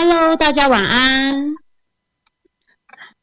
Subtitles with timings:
[0.00, 1.56] Hello，大家晚安。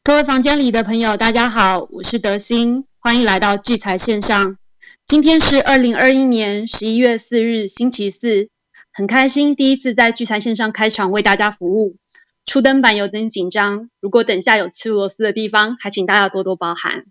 [0.03, 4.57] 各位房间里的朋友，大家好，我是德心，欢迎来到聚财线上。
[5.07, 8.49] 今天是二零二一年十一月四日，星期四，
[8.91, 11.95] 很开心第一次在聚财线上开场为大家服务。
[12.45, 17.05] 初登版有点紧张，如果等下有吃螺丝的地方，还请大家多多包涵。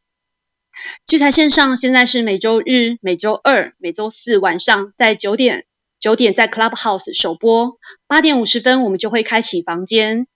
[1.06, 5.64] 聚财线上现在是每周日、每周二、每周四晚上在九点
[6.04, 10.26] 九点在 Clubhouse 首播，八点五十分我们就会开启房间。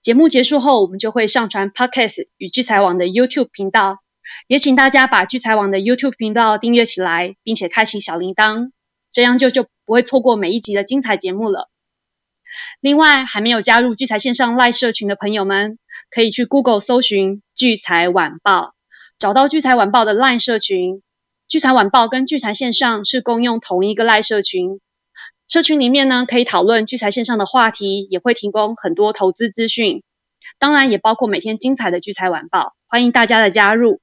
[0.00, 3.98] 节目结束后，我们就会上传 Podcast 与聚财网的 YouTube 频道，
[4.46, 8.70] 也请大家把聚财网的 YouTube 频道订阅起来，并且开启小铃铛，
[9.10, 11.68] 这样就就不会错过每一集的精彩节目了。
[12.80, 15.80] 另外，还没有加入聚财线上赖社群的朋友们，
[16.12, 18.72] 可以去 Google 搜寻聚财晚报。
[19.18, 21.02] 找到聚财晚报的赖社群，
[21.48, 24.78] 聚财晚报跟聚财线上是共用同一个赖社群。
[25.48, 30.02] 社群里面呢，可以讨论聚财线上的话题，也会提供很多投资资讯，
[30.58, 34.02] 当然也包括每天精彩的聚财晚报，欢迎大家的加入。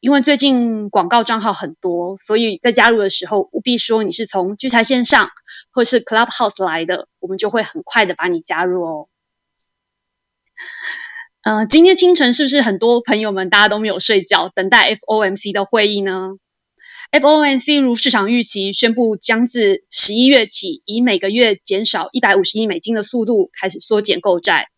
[0.00, 5.28] 因为最近广告账号很多，所以在加入的时候务必说你是从聚财线上
[5.72, 9.08] 或是 Clubhouse 来的，我们就会很快的把你加入哦。
[11.42, 16.30] 呃，今天清晨是不是很多朋友们大家都没有睡觉，等待 FOMC 的会议呢
[17.12, 24.70] ？FOMC 如市场预期宣布，将自十一月起，以每个月减少一百五十亿美金的速度开始缩减购债。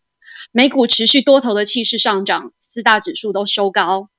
[0.51, 4.09] 美股持续多头的气势上涨，四大指数都收高。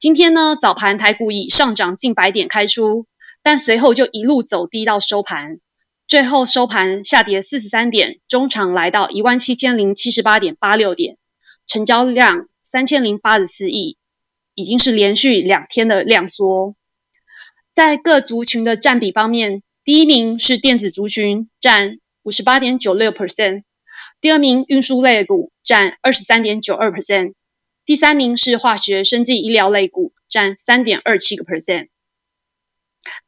[0.00, 3.06] 今天呢，早盘台股以上涨近百点开出，
[3.44, 5.60] 但随后就一路走低到收盘，
[6.08, 11.16] 最后收盘下跌四十三点，中场来到一万七千零七十八点八六点。
[11.68, 13.98] 成交量三千零八十四亿，
[14.54, 16.74] 已经是连续两天的量缩。
[17.74, 23.62] 在各族群的占比方面，第一名是电子族群，占五十八点九六 percent；
[24.20, 27.32] 第二名运输类股占二十三点九二 percent；
[27.86, 31.88] 第三名是化学、生技、医疗类股，占三点二七个 percent。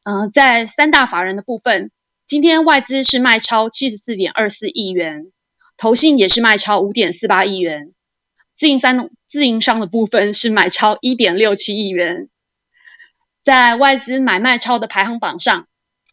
[0.02, 1.90] 嗯，在三大法人的部分，
[2.26, 5.32] 今天外资是卖超七十四点二四亿元，
[5.78, 7.92] 投信也是卖超五点四八亿元。
[8.52, 12.28] 自营商自营商的部分是买超一点六七亿元，
[13.44, 15.66] 在外资买卖超的排行榜上，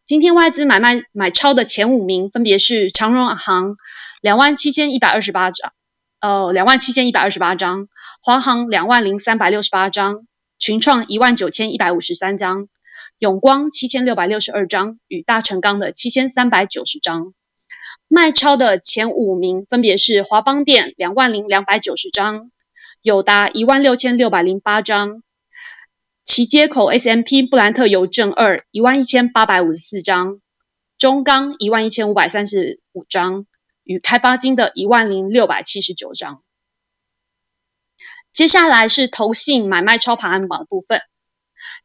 [0.06, 3.78] 今天外资买卖买超的前五名分别是长荣行
[4.22, 5.72] 两万七千一百二十八张，
[6.20, 7.88] 呃两万七千一百二十八张，
[8.22, 10.28] 华航两万零三百六十八张，
[10.60, 12.68] 群创一万九千一百五十三张，
[13.18, 17.34] 永光七千六百六十二张，与大成钢的七千三百九十张。
[18.10, 22.52] 卖超的前五名分别是华邦电两万零两百九十张，
[23.02, 25.24] 友达一万六千六百零八张，
[26.24, 30.40] 其接口 S M P 布兰特邮政二一万一千八百五十四张，
[30.98, 33.46] 中钢一万一千五百三十五张，
[33.84, 36.42] 与开发金的一万零六百七十九张。
[38.32, 41.02] 接下来是投信买卖超盘榜的部分，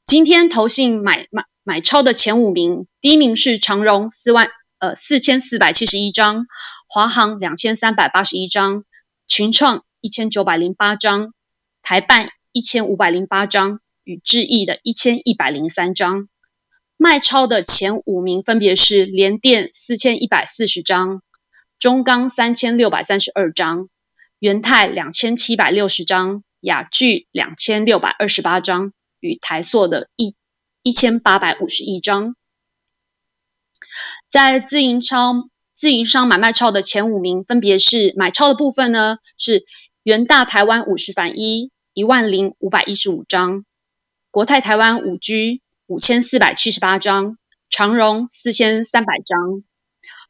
[0.04, 4.48] 今天投信买买买超的前五名，第一名是长荣四万。
[4.78, 6.46] 呃，四千四百七十一张，
[6.86, 8.84] 华航两千三百八十一张，
[9.26, 11.32] 群创一千九百零八张，
[11.80, 16.28] 台办一千五百零八张，与智毅的一千一百零三张。
[16.96, 21.22] 卖超的前五名分别是联电四千一百四十张，
[21.80, 23.90] 中钢三千六百三十二张，
[24.38, 30.36] 元泰两千七百六十张，雅聚两千六百二十八张，与台塑的一
[30.82, 32.36] 一千八百五十一张。
[34.30, 39.66] 在自营超自营商买卖超的前五名分别是买超的部分呢，是
[40.02, 43.66] 元大台湾五十反一一万零五百一十五张，
[44.30, 47.38] 国泰台湾五 G 五千四百七十八张，
[47.70, 49.62] 长荣四千三百张，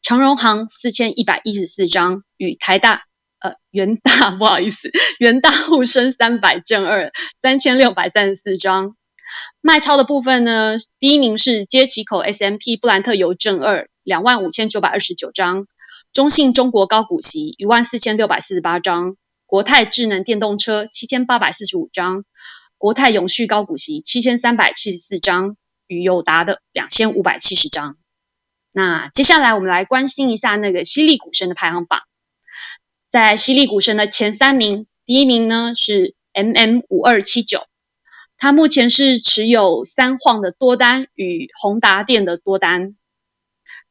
[0.02, 3.02] 长荣行四千一百一十四张，与台大
[3.40, 7.10] 呃元大 不好意思，元大沪深三百正二
[7.42, 8.96] 三千六百三十四张。
[9.60, 15.66] 卖超的部分呢，第一名是接起口 S M P 布兰特邮政二两万五千九百二十九张，
[16.12, 19.16] 中信中国高股息一万四千六百四十八张，
[19.46, 22.25] 国泰智能电动车七千八百四十五张，
[22.87, 25.56] 国泰永续高股息七千三百七十四张，
[25.88, 27.97] 与友达的两千五百七十张。
[28.71, 32.03] 那接下来我们来关心一下那个犀利股神的排行榜，
[33.11, 37.67] 在犀利股神的前三名，第一名呢是 M M 五二七九。
[38.38, 42.91] 它目前是持有三晃的多单与宏达电的多单。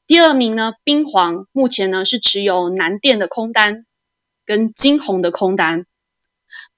[0.08, 3.86] 第二名呢，冰皇目前呢是持有南电的空单
[4.46, 5.86] 跟金鸿的空单。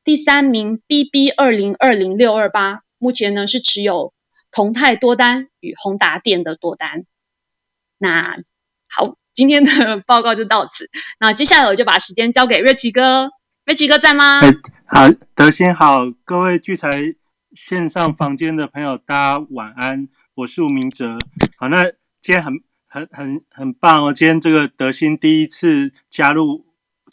[0.07, 4.13] 第三名 B B 二零二零六二八目前呢是持有
[4.54, 7.04] 同泰多单与宏达电的多单。
[7.98, 8.21] 那
[8.88, 10.89] 好，今天的 报告就到此。
[11.19, 13.31] 那接下来我就把时间交给瑞奇哥，
[13.65, 14.39] 瑞奇哥在吗？
[14.86, 17.04] 好，德兴好，各位聚财
[17.54, 21.18] 线上房间的朋友，大家晚安，我是吴明哲。
[21.57, 21.83] 好，那
[22.21, 22.54] 今天很
[22.88, 26.65] 很很很棒哦，今天这个德兴第一次加入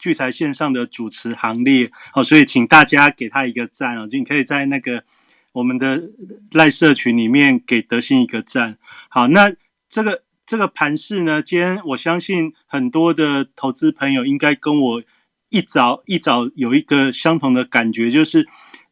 [0.04, 5.02] 聚财线上的主持行列，哦，所以请大家给他一个赞哦，就你可以在那个
[5.52, 6.10] 我们的
[6.52, 8.76] 赖社群里面给德兴一个赞。
[9.08, 9.50] 好，那
[9.88, 10.22] 这个。
[10.46, 15.02] 这个盘势呢，今天我相信很多的投资朋友应该跟我
[15.48, 18.46] 一早一早有一个相同的感觉，就是，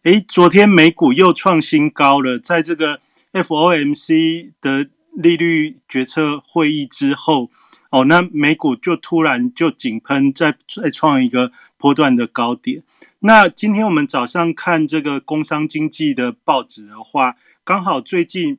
[0.04, 3.00] 诶，昨天美股又创新高了，在这个
[3.34, 7.50] FOMC 的利率决策会议之后，
[7.92, 12.82] 哦，那美股就突然就井喷，再再创一个波段的高点。
[13.20, 18.58] 那今天我们早上看这个工商经济的报纸的话，刚好最近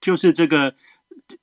[0.00, 0.74] 就是这个。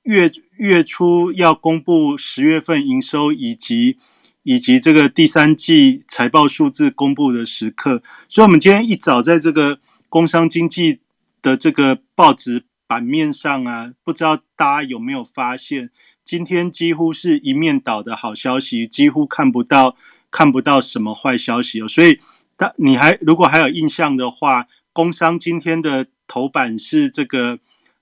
[0.04, 3.98] 月月初要公布十月份营收以及
[4.42, 9.78] 以及这个第三季财报数字公布的时刻，所以我们今天一早在这个
[10.08, 11.00] 工商经济
[11.42, 15.90] 的这个报纸版面上啊，不知道大家有没有发现，
[16.24, 19.96] 今天几乎是一面倒的好消息，几乎看不到
[20.30, 21.88] 看不到什么坏消息哦。
[21.88, 22.18] 所以，
[22.56, 27.58] 大你还如果还有印象的话，工商今天的头版是这个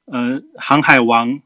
[0.06, 1.40] 呃航海王。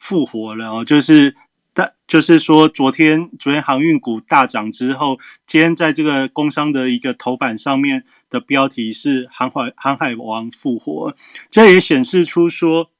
[0.00, 1.34] 复活了哦，就是
[1.72, 11.16] 大，就是说昨天昨天航运股大涨之后，今天在这个工商的一个头版上面的标题是“航海航海王复活”，
[11.48, 12.90] 这也显示出说，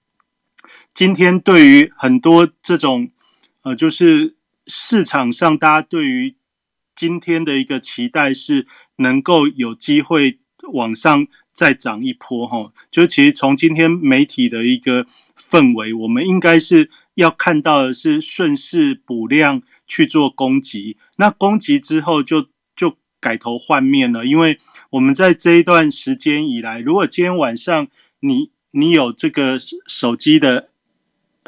[0.95, 3.11] 今天对于很多这种
[3.63, 4.37] 呃，就是
[4.67, 6.37] 市场上大家对于
[6.97, 10.39] 今天的一个期待是能够有机会
[10.73, 15.07] 往上再涨一波哈，就其实从今天媒体的一个。
[15.37, 24.25] 氛围，我们应该是要看到的是顺势补量去做攻击，那攻击之后就就改头换面了。
[24.25, 27.89] 因为我们在这一段时间以来，如果今天晚上
[28.21, 29.59] 你你有这个
[29.89, 30.69] 手机的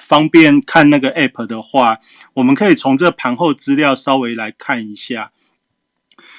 [0.02, 1.98] 方便看那个 app 的话，
[2.34, 5.32] 我们可以从这盘后资料稍微来看一下。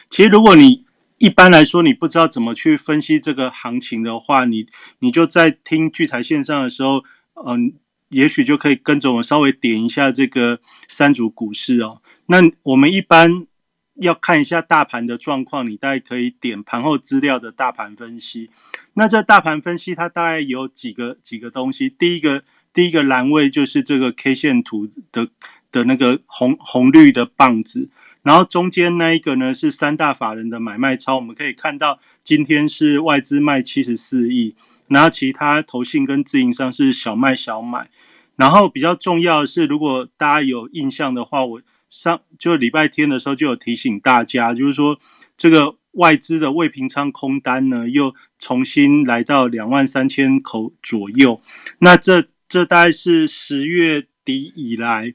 [0.09, 0.85] 其实如果你
[1.17, 4.67] 一般来说你不知道怎么去分析这个行情的话，你
[4.99, 7.03] 你就在听聚财线上的时候。
[7.45, 7.73] 嗯，
[8.09, 12.01] 也许就可以跟着我稍微点一下这个三组股市哦。
[12.25, 13.45] 那我们一般
[13.93, 18.49] 要看一下大盘的状况，你大概可以点盘后资料的大盘分析。
[18.95, 21.91] 那这大盘分析它大概有几个几个东西。
[21.91, 22.43] 第一个
[22.77, 25.29] 第一个栏位就是这个 K 线图的
[25.71, 27.89] 的那个红红绿的棒子，
[28.21, 34.55] 然后中间那一个呢是三大法人的买卖超，我们可以看到今天是外资卖七十四亿。
[34.89, 37.89] 然后其他投信跟自营商是小卖小买，
[38.35, 41.59] 然后比较重要的是，如果大家有印象的话，我
[41.89, 44.99] 上就礼拜天的时候就有提醒大家，就是说
[45.35, 51.41] 这个外资的未平仓空单呢，又重新来到两万三千口左右。
[51.79, 55.13] 那这这大概是十月底以来，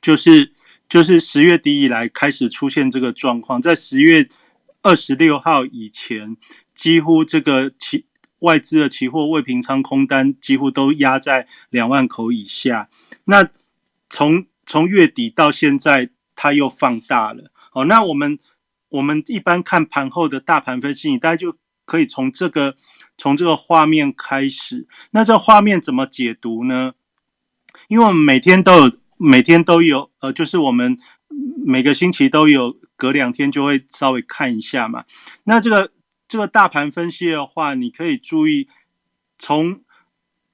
[0.00, 0.52] 就是
[0.88, 4.28] 就是十月底以来开始出现这个状况，在十月
[4.82, 6.36] 二十六号以前，
[6.74, 8.06] 几乎这个期。
[8.40, 12.88] 外资的期货未平仓空单几乎都压在两万口以下，
[13.24, 13.46] 那
[14.08, 17.50] 从从月底到现在，它又放大了。
[17.74, 18.38] 哦，那我们
[18.88, 22.74] 我们一般看盘后的大盘分析，你大家就可以从这个
[23.20, 24.88] 从这个画面开始。
[25.10, 26.94] 那这画面怎么解读呢？
[27.88, 30.98] 因为我们每天都有每天都有，呃，就是我们
[31.64, 35.04] 每个星期都有，隔两天就会稍微看一下嘛。
[35.44, 35.92] 那这个。
[36.30, 38.68] 这个大盘分析的话，你可以注意，
[39.36, 39.80] 从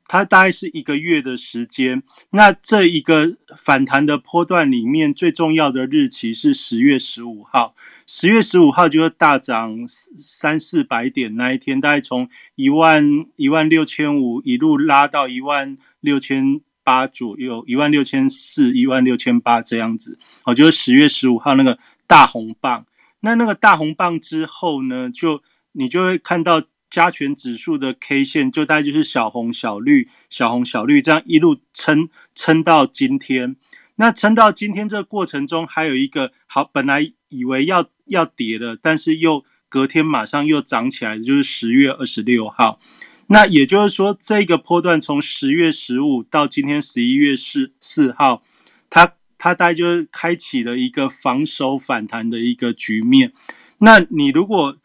[0.08, 2.02] 它大概是一个月的时间。
[2.30, 7.75] 那这一个反弹的波段里面，最重要的日期是十月十五号。
[8.06, 9.84] 十月十五号就是大涨
[10.16, 20.20] 三四百点那一天，大概从一万一万六千五一路拉到一万六千八左右，一万六千四、一万六千八这样子。
[20.44, 22.86] 哦，就是十月十五号那个大红棒。
[23.18, 33.56] 那那个大红棒之后呢，就你就会看到加权指数的 K 线，就大概就是小红小绿、小红小绿这样一路撑撑到今天。
[33.96, 42.80] 那撑到今天这个过程中，还有一个好，本来以为要要跌了，但是又隔天马上又涨起来，就是十月二十六号。
[43.28, 48.42] 那也就是说，这个波段从十月十五到今天十一月四四号，
[48.88, 53.32] 它它大概就是开启了一个防守反弹的一个局面。
[53.78, 54.76] 那你如果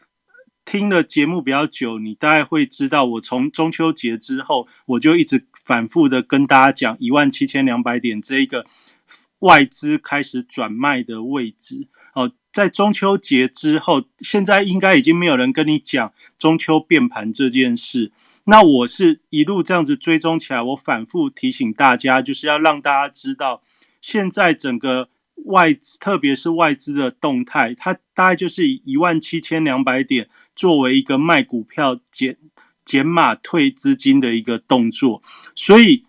[0.64, 8.66] 听了节目比较久，你大概会知道，我从中秋节之后，我就一直反复的跟大家讲一万七千两百点这一个
[9.38, 12.32] 外资开始转卖的位置哦。
[12.52, 18.12] 在中秋节之后，现在应该已经没有人跟你讲中秋变盘这件事。
[18.44, 23.62] 那我是一路这样子追踪起来，我反复提醒大家，就是要让大家知道，
[24.02, 25.08] 现在整个
[25.46, 32.36] 外资，特别是外资的动态，它大概就是以一万七千两百点作为一个卖股票减
[32.84, 35.22] 减码退资金的一个动作。
[35.54, 36.04] 所以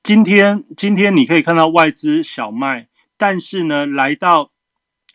[0.00, 4.51] 今天今天你可以看到外资小卖，但是呢，来到。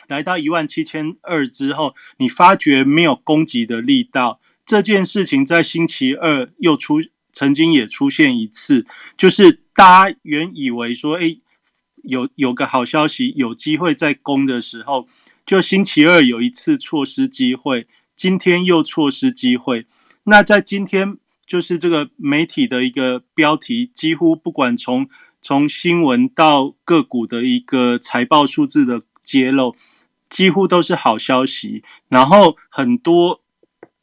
[0.08, 7.00] 来到一万七千二之后，你发觉没有攻击的力道，这件事情在星期二又出，
[7.32, 8.86] 曾经也出现一次，
[9.18, 11.38] 就是大家原以为说，哎，
[12.04, 15.08] 有有个好消息，有机会在攻的时候，
[15.46, 19.86] 就星期二有一次错失机会，今天又错失机会。
[20.24, 25.08] 那在今天，就是这个媒体的一个标题，几乎不管从
[25.42, 29.76] 从新闻到个股的一个财报数字的揭露。
[30.29, 33.41] 几乎都是好消息，然后很多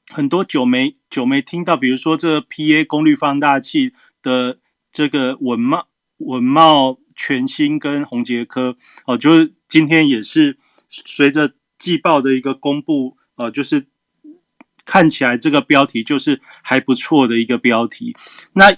[0.08, 4.58] 很多久没久没听到，比如说这个 PA 功率放大器的
[4.90, 13.86] 这个文茂文茂全新跟宏杰科哦，就是今天也是随着季报的一个公布，呃，就是
[14.86, 18.16] 看起来这个标题就是还不错的一个标题。
[18.54, 18.76] 那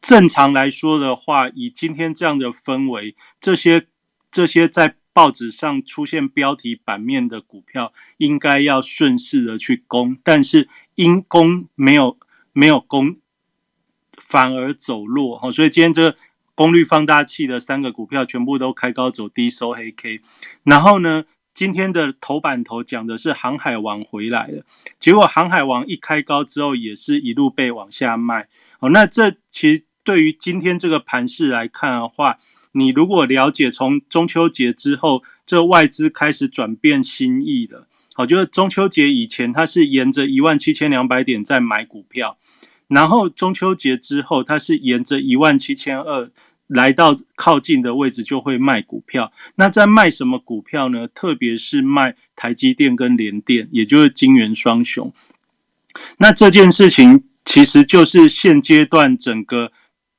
[0.00, 3.86] 正常来说的话，以今天这样的氛围，这些
[4.30, 4.96] 这些在。
[5.16, 12.18] 报纸上出现标题版面的股票，应该要顺势的去攻，但是因攻没有
[12.52, 13.16] 没有攻，
[14.18, 16.16] 反而走弱哈，所以今天这个
[16.54, 20.20] 功率放大器的三个股票全部都开高走低收黑 K，
[20.64, 24.66] 然后呢，今天的头版头讲的是航海王回来了，
[24.98, 28.48] 结果航海王一开高之后，也是一路被往下卖，
[28.80, 32.38] 哦，那这其实对于今天这个盘势来看的话。
[32.78, 37.88] 你如果了解从中秋节之后，这外资开始转变心意了。
[38.12, 42.36] 好，就是中秋节以前，它是沿着一万七千两百点在买股票，
[42.86, 46.30] 然后中秋节之后，它是沿着一万七千二
[46.66, 49.32] 来到靠近的位置就会卖股票。
[49.54, 51.08] 那在卖什么股票呢？
[51.08, 55.10] 特别是卖台积电跟联电，也就是金元双雄。
[56.18, 59.72] 那这件事情其实就是现阶段整个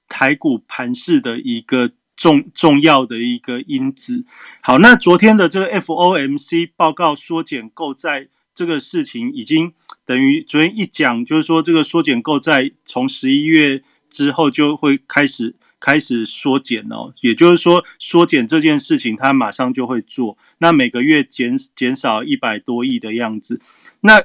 [0.10, 1.92] 台股盘势的一个。
[2.18, 4.26] 重重要的一个因子。
[4.62, 9.72] 好，那昨天的这个 FOMC 报告缩减购债这个事情，已经
[10.04, 17.14] 等于昨天一讲，就是说这个缩减购债从十一月之后就会开始开始缩减哦。
[17.22, 20.38] 也就是说，缩减这件事情，它马上就会做。
[20.58, 23.62] 那每个月减减少一百多亿的样子。
[24.02, 24.24] 那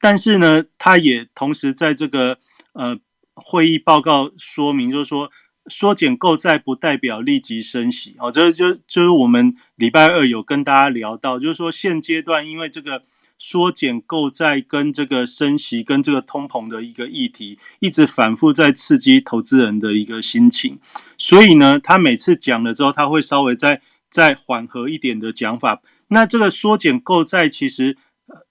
[0.00, 2.38] 但是呢，它也同时在这个
[2.74, 2.96] 呃
[3.34, 5.32] 会议报告说明，就是说。
[5.66, 13.02] 缩减购债不代表立即升息，哦，这就就是我们礼拜二有跟大家聊到，就是说现阶段因为这个
[13.38, 20.78] 缩减购债跟这个升息跟这个通膨的一个议题，一直反复在刺激投资人的一个心情，
[21.16, 23.80] 所以呢，他每次讲了之后，他会稍微再
[24.10, 25.80] 再缓和一点的讲法。
[26.08, 27.96] 那这个缩减购债其实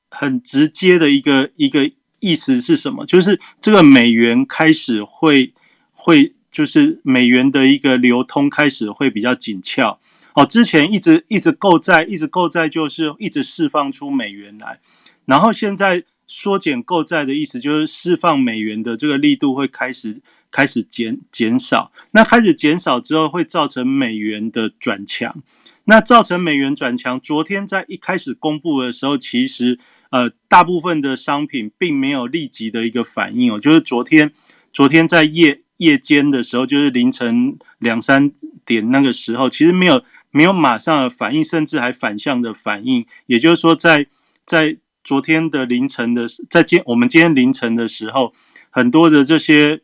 [0.10, 3.05] 很直接的一个一个意思是什么？
[3.05, 5.53] 就是这个美元开始会
[5.91, 6.34] 会。
[6.54, 10.00] 就是美元的一个流通开始会比较紧俏。
[10.36, 14.80] 哦，之前一直一直购债，一直购债就是一直释放出美元来，
[15.26, 25.44] 然后现在缩减购债的意思就是释放美元的这个力度会开始开始减减少，那开始减少之后会造成美元的转强，
[25.86, 29.78] 那造成美元转强，昨天在一开始公布的时候，其实
[30.10, 34.32] 呃大部分的商品并没有立即的一个反应哦，就是昨天
[34.72, 35.62] 昨天在夜。
[35.84, 38.32] 夜间的时候，就是凌晨两三
[38.66, 43.06] 点那个时候，其实没有没有马上的反应，甚至还反向的反应。
[43.25, 44.08] 也就是说，在
[44.46, 48.34] 在昨天的凌晨的，在今我们今天凌晨的时候，
[48.70, 49.82] 很多的这些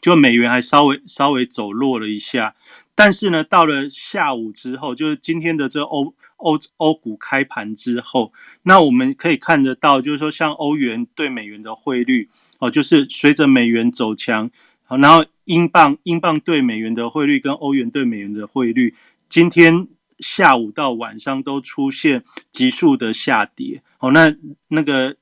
[0.00, 2.54] 就美元还稍微稍微走弱了一下。
[2.94, 8.32] 但是呢，到了下午之后，就是今天的这欧欧欧股开盘之后，
[8.62, 14.50] 那我们可以看得到，就是说像欧元对美元的汇率哦，就是随着美元走强。
[14.88, 18.94] 好，然后英镑英镑对美元的汇率跟欧元对美元的汇率，
[19.28, 19.86] 今天
[20.18, 23.82] 下午到晚上都出现急速的下跌。
[23.98, 24.34] 好，那
[24.68, 25.16] 那个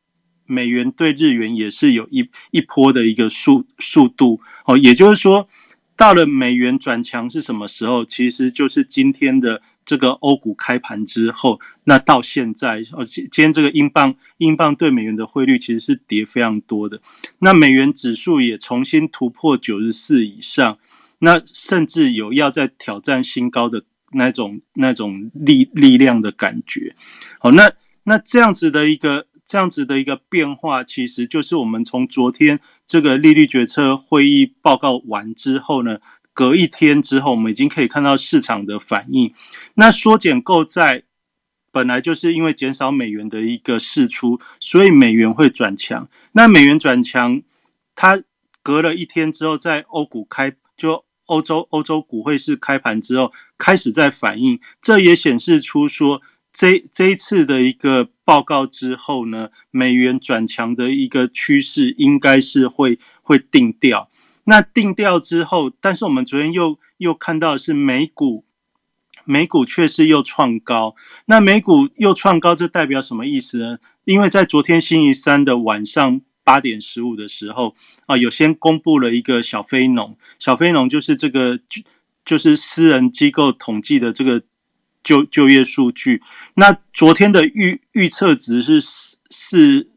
[0.47, 4.41] 美元对日元也是有一一波的一个速速度。
[4.65, 5.49] 哦，也就是说，
[5.97, 8.05] 到了美元转强是什么时候？
[8.05, 9.61] 其实就是今天的。
[9.87, 17.01] 这个欧股开盘之后，那到现在，哦，今今天这个英镑英镑对美元的汇率其实是跌非常多的。
[17.39, 20.77] 那美元指数也重新突破九十四以上，
[21.21, 26.95] 那甚至有要在挑战新高的那种那种力力量的感觉。
[27.39, 35.99] 好，那那这样子的一个这样子的一个变化，其实就是我们从昨天这个利率决策会议报告完之后呢，
[36.37, 39.33] 隔一天之后，我们已经可以看到市场的反应。
[39.75, 41.05] 那缩减购债
[41.73, 46.07] 本来就是因为减少美元的一个释出，所以美元会转强。
[46.33, 47.41] 那美元转强，
[47.95, 48.23] 它
[48.63, 51.05] 隔了一天之后，在欧股开就。
[51.27, 64.09] 欧洲欧洲股汇市开盘之后开始在反应，这也显示出说这这一次的一个报告之后呢，美元转强的一个趋势应该是会会定调。
[64.47, 68.45] 那定调之后，但是我们昨天又又看到是美股
[69.25, 70.97] 美股确实又创高。
[71.27, 73.79] 那美股又创高，这代表什么意思呢？
[74.05, 76.23] 因为在昨天星期三的晚上。
[76.47, 77.75] 八点十五的时候
[78.07, 81.83] 啊，有先公布了一个小非农，小非农就是这个就
[82.25, 84.41] 就是私人机构统计的这个
[85.03, 86.23] 就就业数据。
[86.55, 89.89] 那昨天的预预测值是四四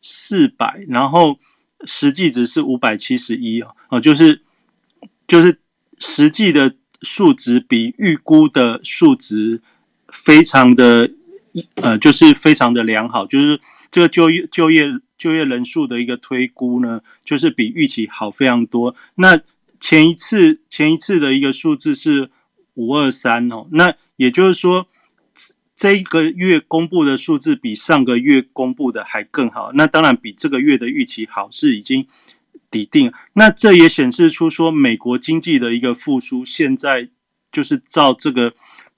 [0.00, 1.38] 四百，然后
[1.84, 4.42] 实际值是五百七十一啊，哦，就是
[5.26, 5.58] 就是
[5.98, 9.60] 实际的数值比预估的数值
[10.08, 11.10] 非常的
[11.76, 15.00] 呃，就是非常的良好，就是这个就业就业。
[15.18, 18.94] 就业人数的一个推估呢，就是比预期好非常多。
[19.16, 19.36] 那
[19.80, 22.30] 前一次前一次的一个数字是
[22.74, 24.86] 五二三哦，那也就是说，
[25.78, 29.72] 这一个月公布的数字比上个月公布的还更好。
[29.72, 32.06] 那当然比这个月的预期好是已经
[32.70, 33.10] 抵定。
[33.32, 37.08] 那这也显示出说，美国经济的一个复苏，现在
[37.50, 38.52] 就是照这个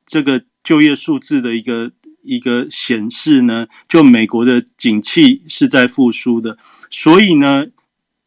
[0.05, 1.93] 这个就业数字的一个。
[2.23, 6.59] 一个显示呢，就美国的景气是在复苏的，
[6.91, 7.67] 所以呢，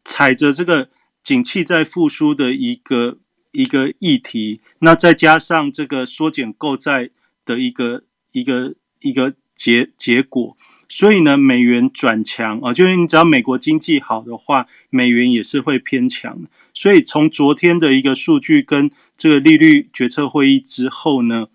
[0.04, 0.88] 踩着这个
[1.22, 3.18] 景气在复苏的一个
[3.52, 7.10] 一个议题，那再加上这个缩减购债
[7.44, 8.02] 的一个
[8.34, 10.54] 一个一个结结果，
[10.90, 16.42] 所以呢，美元转强啊，就是你只要美国经济好的话，美元也是会偏强。
[16.74, 21.46] 所以从昨天的一个数据跟这个利率决策会议之后呢，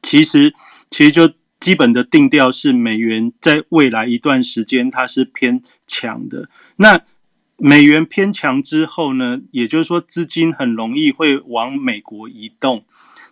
[0.00, 0.54] 其实。
[0.90, 6.48] 其实就基本的定调是美元在未来一段时间它是偏强的。
[6.76, 7.02] 那
[7.58, 12.86] 美元偏强之后呢，也就是说资金很容易会往美国移动。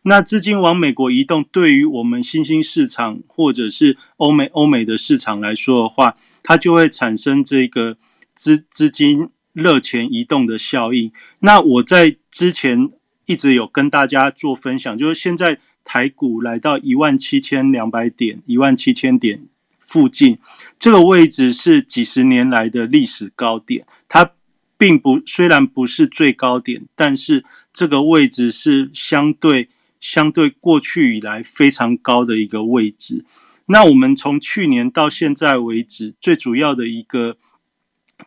[0.06, 7.96] 那资金往美国移动，对于我们新兴市场或者是欧美欧美的市场来说的话，它就会产生这个
[8.34, 11.12] 资资金热钱移动的效应。
[11.40, 12.90] 那我在之前
[13.26, 15.58] 一直有跟大家做分享，就是现在。
[15.88, 19.46] 台股来到一万七千两百点，一万七千点
[19.78, 20.36] 附近，
[20.80, 23.86] 这个位置是几十年来的历史高点。
[24.08, 24.32] 它
[24.76, 29.68] 并不虽然不是最高点，但是这个位置是相对
[30.06, 33.24] 相对过去以来非常高的一个位置。
[33.66, 37.36] 那我们从去年到现在为止，最主要的一个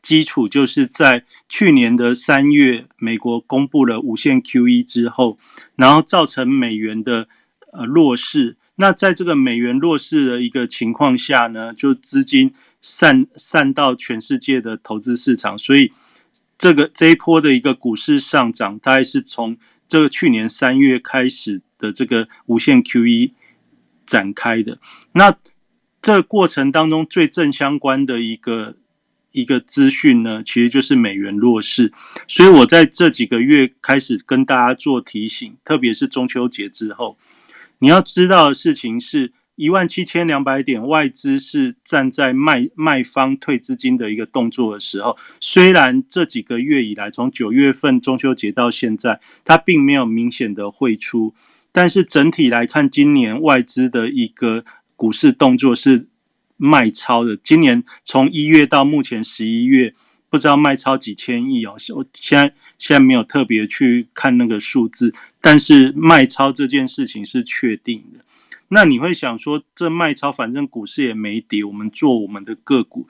[0.01, 5.37] 基础就是在去年的三月，美国公布了无限 QE 之后，
[5.75, 7.27] 然后造成美元的。
[7.71, 8.57] 呃，弱势。
[8.77, 15.91] 那在这个美元弱势的一个情况下呢，就资金散散到全世界的投资市场，所以
[16.57, 19.55] 这个这一波的一个股市上涨，大概是从
[19.87, 23.31] 这个去年三月开始的这个无限 QE
[24.05, 24.77] 展开的。
[25.13, 25.35] 那
[26.01, 28.75] 这个过程当中最正相关的一个
[29.31, 31.91] 一个资讯呢，其实就是美元弱势。
[32.27, 37.17] 所以我在这几个月开始跟大家做提醒，特别是中秋节之后。
[37.79, 45.17] 你要知道的事情是，一万七千两百点，外资是站在卖卖方退资金的一个动作的时候。
[45.39, 51.33] 虽然这几个月以来，从九月份中秋节到现在，它并没有明显的汇出，
[51.79, 54.65] 但是整体来看，今年外资的一个
[54.97, 56.09] 股市动作是
[56.57, 57.37] 卖超的。
[57.37, 59.93] 今年从一月到目前十一月。
[60.31, 65.11] 不知道卖超几千亿哦，我现在现在没有特别去看那个数字，
[65.41, 68.19] 但是卖超这件事情是确定的。
[68.67, 73.07] 那你会想说，这卖超反正股市也没跌，我们做我们的个股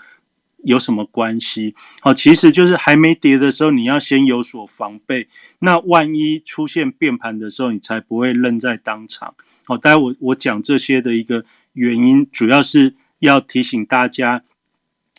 [0.63, 1.73] 有什么关系？
[2.01, 5.27] 好，其实就是还没跌的时候，你要先有所防备。
[5.59, 9.35] 那万一出现变盘的时候，你才不会愣在当场。
[9.63, 14.43] 好，待会我我讲这些的一个原因，主要是要提醒大家。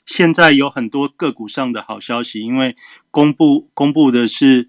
[0.06, 2.74] 现在有很多个股上的好消息，因为
[3.12, 4.68] 公布公布的是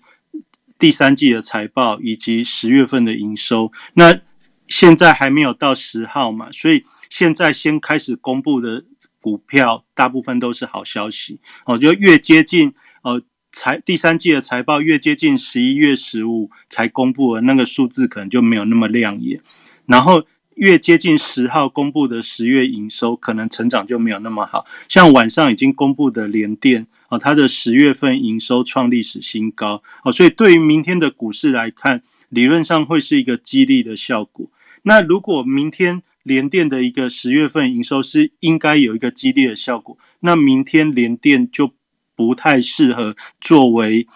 [0.77, 3.71] 第三季的财报以及十月份的营收。
[3.95, 4.19] 那
[4.67, 8.85] 现在还没有到十号嘛，所以现在先开始公布的
[9.21, 11.77] 股票大部分都是好消息哦。
[11.77, 13.21] 就越接近呃
[13.53, 19.41] 财第三季的财报越接近十一月十五才公布的那个数字，可能就没有那么亮眼。
[19.85, 20.23] 然后
[20.55, 24.65] 越接近十号公布的十月营收，可能成长就没有那么好。
[24.87, 34.49] 像晚上已经公布的联电哦，它的十月份营收创历史新高哦，所以对于明天的股市来看，理论上会是一个激励的效果。
[34.83, 41.73] 那如果明天联电的一个十月份营收是应该有一个激励的效果，那明天联电就
[42.15, 44.07] 不太适合作为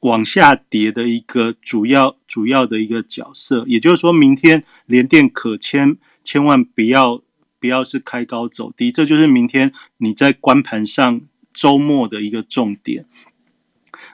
[0.00, 3.64] 往下跌的一个主要主要的一个角色。
[3.66, 7.22] 也就是说明天联电可千千万不要
[7.58, 11.20] 不要是开高走低，这就是明天你在关盘上
[11.52, 13.06] 周末的一个重点。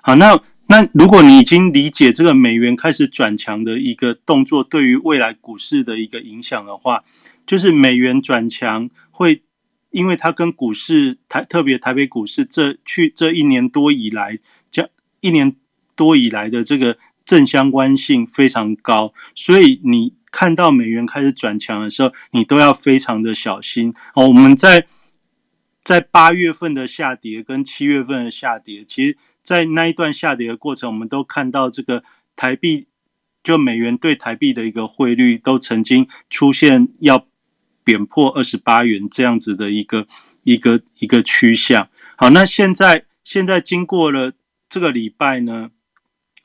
[0.03, 0.43] 好，那。
[0.69, 7.05] 那如果你已经理解这个美元开始转强的一个动作对于未来股市的一个影响的话，
[7.47, 9.43] 就是美元转强会，
[9.91, 14.39] 因为它跟股市台特别台北股市这去这一年多以来，
[14.71, 14.89] 将
[15.21, 15.57] 一年
[15.95, 24.29] 多以来的这个正相关性非常高，所以你看到美元开始转强的时候，你都要非常的小心哦。
[24.29, 24.87] 我们在
[25.83, 29.17] 在八月份的下跌跟七月份的下跌，其实。
[29.43, 32.05] 在那一段下跌的过程，我们都看到这个
[32.37, 32.87] 台币
[33.43, 37.27] 就美元对台币的一个汇率都曾经出现要
[37.85, 40.07] 贬破二十八元这样子的一个
[40.45, 41.89] 一个一个趋向。
[42.17, 44.33] 好，那现在现在经过了
[44.69, 45.71] 这个礼拜呢，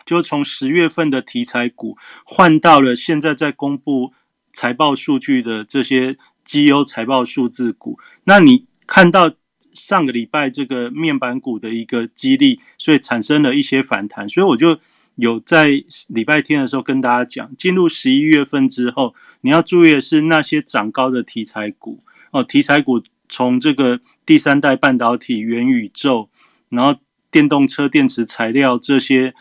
[0.05, 4.13] 就从十月份的题材股换到了现在在公布
[4.53, 7.99] 财报数据的这些绩优财报数字股。
[8.23, 9.33] 那你看到？
[9.73, 14.79] 上个礼拜这个面板股的一个激励，所以产生了一些反弹，所以我就
[15.17, 15.69] 有在
[16.09, 26.29] 礼拜天的时候跟大家讲，进入十一月份之后，你要注意的是那些涨高的题材股哦，题材股从这个第三代半导体、元宇宙，
[26.69, 29.33] 然后电动车电池材料这些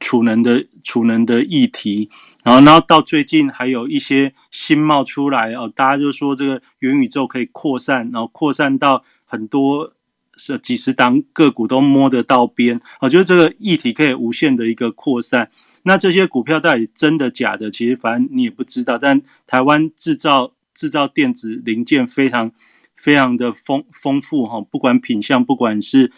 [0.00, 2.10] 储能的储能的议题，
[2.44, 9.04] 然后然后到最近还有一些新冒出来哦，大家就说这个元宇宙可以扩散，然后扩散到。
[9.24, 9.94] 很多
[10.36, 15.50] 是几十档个股都摸得到边，我觉得这个议题可以无限的一个扩散。
[15.82, 17.70] 那这些股票到底真的假的？
[17.70, 18.98] 其实反正你也不知道。
[18.98, 22.52] 但台湾制造制造电子零件非常
[22.96, 26.12] 非常的丰丰富哈，不管品相，不管是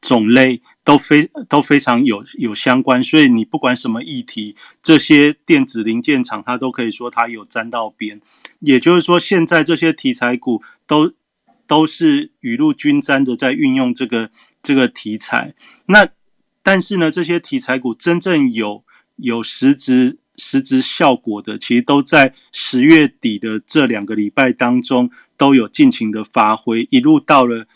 [0.00, 3.02] 种类，都非都非常有有相关。
[3.02, 8.20] 所以你不管什么议题，这些电子零件厂它都可以说它有沾到边。
[8.60, 11.12] 也就是说，现在这些题材股都。
[11.70, 14.28] 都是雨露均沾的在运用这个
[14.60, 15.54] 这个题材，
[15.86, 16.08] 那
[16.62, 18.84] 但是呢，这些题材股真正有
[19.16, 27.66] 有实质实质效果的，其实都在十月底的这两个礼拜当中都有尽情的发挥，一路到了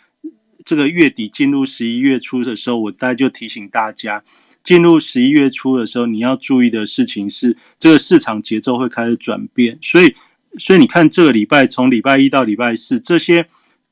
[0.65, 4.23] 这个月底进入十一月初的时候，我大概就提醒大家，
[4.63, 10.15] 进入十一月初的时候，你要注意的事情是这个市场节奏会开始转变，所以
[10.59, 13.47] 所以你看这个礼拜从礼拜一到礼拜四这些。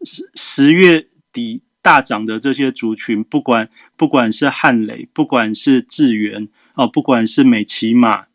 [0.04, 8.26] 十十月底大涨的这些族群，不管不管是汉磊，不管是智源哦，不管是美骑马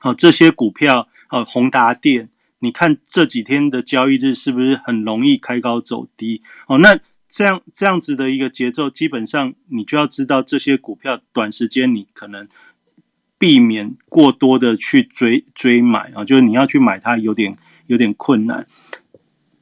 [0.00, 6.78] 哦，这些股票哦，宏达电，你看这几天的交易日是不是很容易开高走低哦？
[6.78, 12.48] 那这样这样子的一个节奏，基本上你就要知道这些股票短时间你可能
[13.38, 18.66] 避免过多的去追追买啊，就是你要去买它有点有点困难。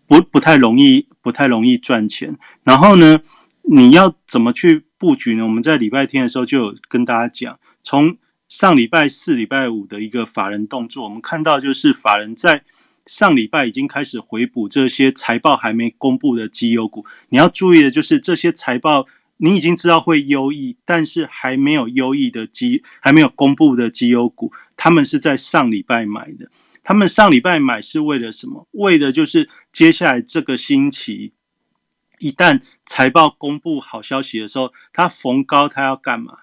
[0.06, 2.36] 不不太容易，不太容易赚钱。
[2.62, 3.20] 然后呢，
[3.62, 5.44] 你要怎么去布局呢？
[5.44, 8.16] 我们在礼拜天的时候就有跟大家讲，从
[8.48, 12.62] 上礼拜四、礼拜五的一个法人动作，我们看到就是法人在
[13.06, 17.04] 上礼拜已经开始回补这些财报还没公布的绩优股。
[17.30, 19.06] 你要注意的就是这些财报
[19.38, 26.50] 你已经知道会优异，但是还没有优异的绩还没有公布的绩优股，他们是在上礼拜买的。
[26.84, 28.68] 他们上礼拜买是为了什么？
[28.72, 31.32] 为的就是接下来这个星期，
[32.18, 36.40] 一旦财报公布好消息的时候，他逢高他要干嘛？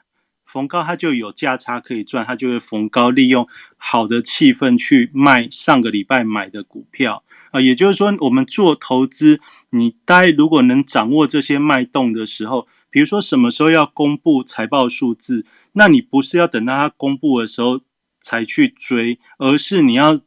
[0.47, 7.61] 逢高他就有价差可以赚，他就会逢高利用好的气氛去卖上个礼拜买的股票啊。
[7.61, 17.79] 也就是说，我们做投资，你大概如果能掌握这些脉动的时候，比如说什么时候要公布财报数字，那你不是要等到它公布的时候
[18.19, 20.19] 才去追，而是你要。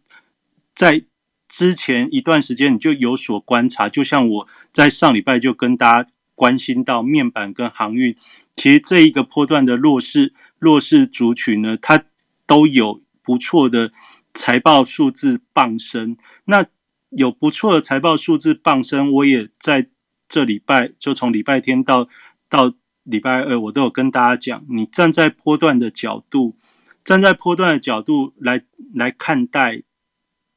[0.74, 1.04] 在
[1.48, 3.88] 之前一段时间，你就有所观察。
[3.88, 8.16] 就像我在上礼拜就跟大家关心到面板跟航运，
[8.56, 12.04] 其实这一个波段的弱势弱势族群呢，它
[12.46, 13.92] 都有不错的
[14.32, 16.16] 财报数字傍身。
[16.46, 16.66] 那
[17.10, 19.86] 有不错的财报数字傍身，我也在
[20.28, 22.08] 这礼拜就从礼拜天到
[22.48, 26.56] 到礼拜二我都有跟大家讲，你站在波段的角度，
[27.04, 29.84] 站在波段的角度来来看待，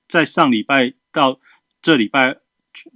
[0.08, 1.40] 在上礼拜到
[1.82, 2.38] 这礼拜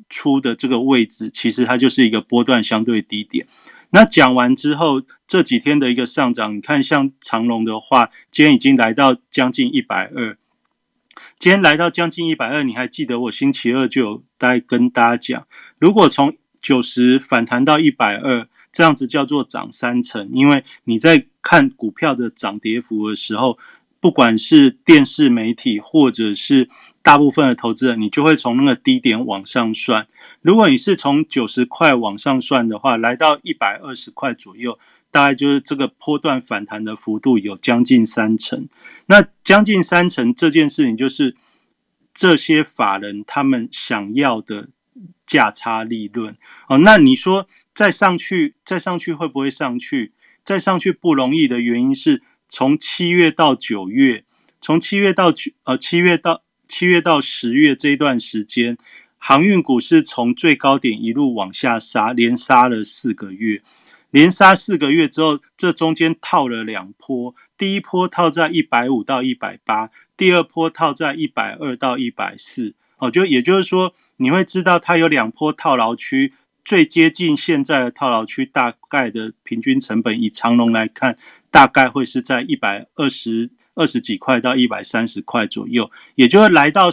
[0.09, 3.47] 出的这个位置，其实它就是一个波段相对低点。
[3.89, 10.37] 那讲完之后，这几天的一个上涨，你看像长隆的话，今天已经来到将近一百二，
[11.39, 15.47] 今天来到将近一百二，你还记得我星期二就有在跟大家讲，
[15.77, 18.47] 如果从九十反弹到一百二。
[18.73, 23.59] 这样子叫做涨三成，因为你在看股票的涨跌幅的时候，
[24.01, 26.67] 不管是电视媒体或者是
[27.01, 30.07] 大部分的投资人，你就会从那个低点往上算。
[30.41, 34.77] 如果你是从九十块往上算的话，来到一百二十块左右，
[35.11, 38.67] 大概就是这个波段反弹的幅度有将近三成。
[39.05, 41.35] 那将近三成这件事情，就是
[42.13, 44.69] 这些法人他们想要的
[45.27, 46.35] 价差利润
[46.67, 46.79] 哦。
[46.79, 47.47] 那你说？
[47.73, 50.11] 再上去，再上去会不会上去？
[50.43, 54.25] 再上去不容易的原因是从七月到九月，
[54.59, 58.77] 从七月到九呃七月到七月到十月这一段时间，
[59.17, 63.63] 航运股是从最高点一路往下杀，连杀了四个月，
[64.11, 76.33] 连杀四个月之后，这中间套了两波，第一波套在一百五到一百八，第二波套在一百二到一百四，哦，就也就是说，你会知道它有两波套牢区。
[76.63, 81.17] 最接近现在的套牢区，大概的平均成本，以长龙来看，
[81.51, 86.89] 大概会是在一百二十二十几块到一百三十块左右，也就是来到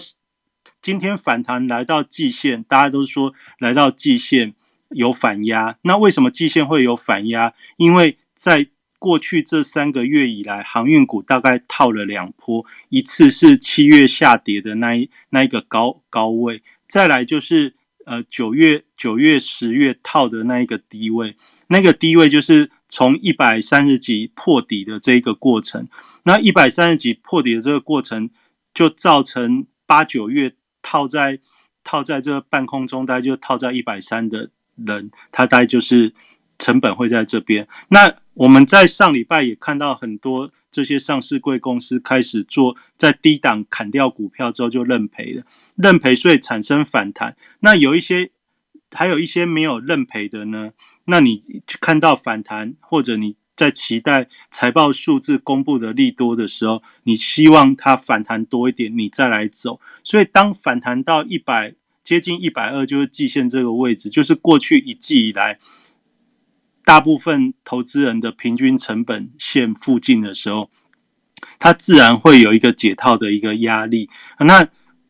[0.83, 4.53] 今天反弹来到季线，大家都说来到季线
[4.91, 5.79] 有反压。
[5.83, 7.55] 那为什么季线会有反压？
[7.77, 8.67] 因为在
[8.99, 17.75] 过去这三个月以来，航运股大概套了两波，一次是七月下跌的那一那一个高高位，再来就是。
[18.09, 21.37] 呃，九月、九月、十月套的那一个低位，
[21.69, 25.89] 那个低位就是从一百三十几破底的这一个过程。
[26.25, 28.29] 那一百三十几破底的这个过程，
[28.75, 30.53] 就造成八九月
[30.83, 31.39] 套在
[31.85, 36.13] 套在这个半空中，大概就套在一百三的人，他大概就是
[36.59, 37.69] 成本会在这边。
[37.89, 40.51] 那我们在上礼拜也看到很多。
[40.71, 45.43] 这些上市贵公司开始做，在低档砍掉股票之后就认赔了，
[45.75, 47.35] 认赔所以产生反弹。
[47.61, 48.31] 那有一些，
[48.93, 50.73] 还有一些没有认赔的呢？
[51.11, 59.81] 那你看到反弹，或者你在期待财报数字公布的利多的时候，你希望它反弹多一点，你再来走。
[60.05, 65.59] 所以当反弹到一百接近一百二，就是季线这个位置，就是过去一季以来。
[66.85, 70.71] 大部分投资人的平均成本线附近的时候，
[71.59, 74.09] 它自然会有一个解套的一个压力。
[74.39, 74.69] 那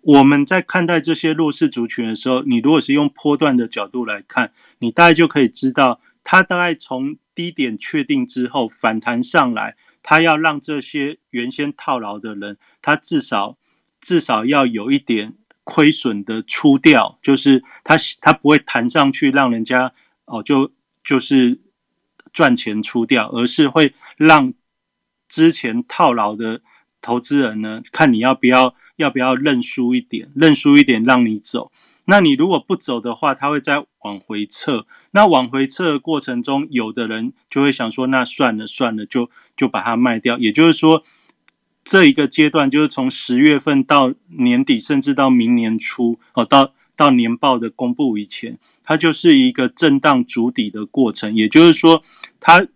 [0.08, 13.58] 我们在看待这些弱势族群的时候，你如果是用波段的角度来看，你大概就可以知道，它大概从低点确定之后反弹上来，它要让这些原先套牢的人，他至少
[14.00, 19.92] 至少要有一点亏损的出掉，就是他他不会弹上去，让人家
[20.24, 20.72] 哦就
[21.04, 21.60] 就是。
[22.30, 24.52] 赚钱出掉，而是会让
[25.28, 26.60] 之前套牢的
[27.00, 31.72] 投资人呢，看你要不要要不要认输一点，认输一点让你走。
[32.04, 34.86] 那你如果不走的话，他会再往回撤。
[35.12, 40.36] 那往回撤的过程中，有的人就会想说，那算了算了，就就把它卖掉。
[40.36, 41.02] 也就是说，
[41.82, 46.74] 这一个阶段就是从十月份到年底，甚至到明年初哦，到。
[46.98, 51.32] 到年报的公布以前，它就是一个震荡筑底的过程。
[51.32, 52.02] 也就是说，
[52.40, 52.66] 它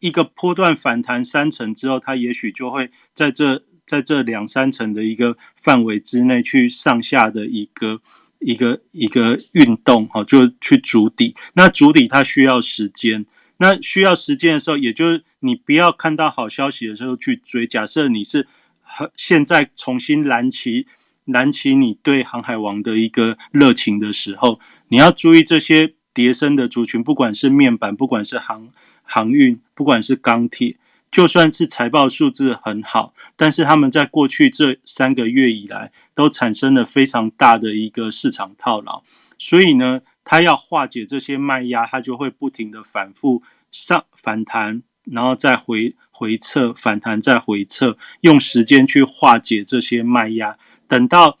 [0.00, 8.00] 一个波段反弹三成之后，它也许就会在这在这两三层的一个范围之内去上下的一个
[8.38, 11.34] 一个一个运动，哈，就去筑底。
[11.54, 17.66] 那筑底它需要时间，那需要时间的时候，也就是你不要看到好消息的时候去追。
[17.66, 18.46] 假设你是
[19.16, 20.86] 现在重新燃起。
[21.30, 28.70] 燃起你对航海王的一个热情的时候，你要注意这些叠升的族群，不管是面板，不管是航
[29.02, 30.78] 航运，不管是钢铁，
[31.10, 39.02] 就算是财报数字很好，但是他们在过去这三个月以来都产生了非常大的一个市场套牢，
[39.38, 50.58] 所以呢，它要化解这些卖压，它就会不停的反复上反弹，然后再回回撤，反弹再回撤，用时间去化解这些卖压。
[50.86, 51.38] 等到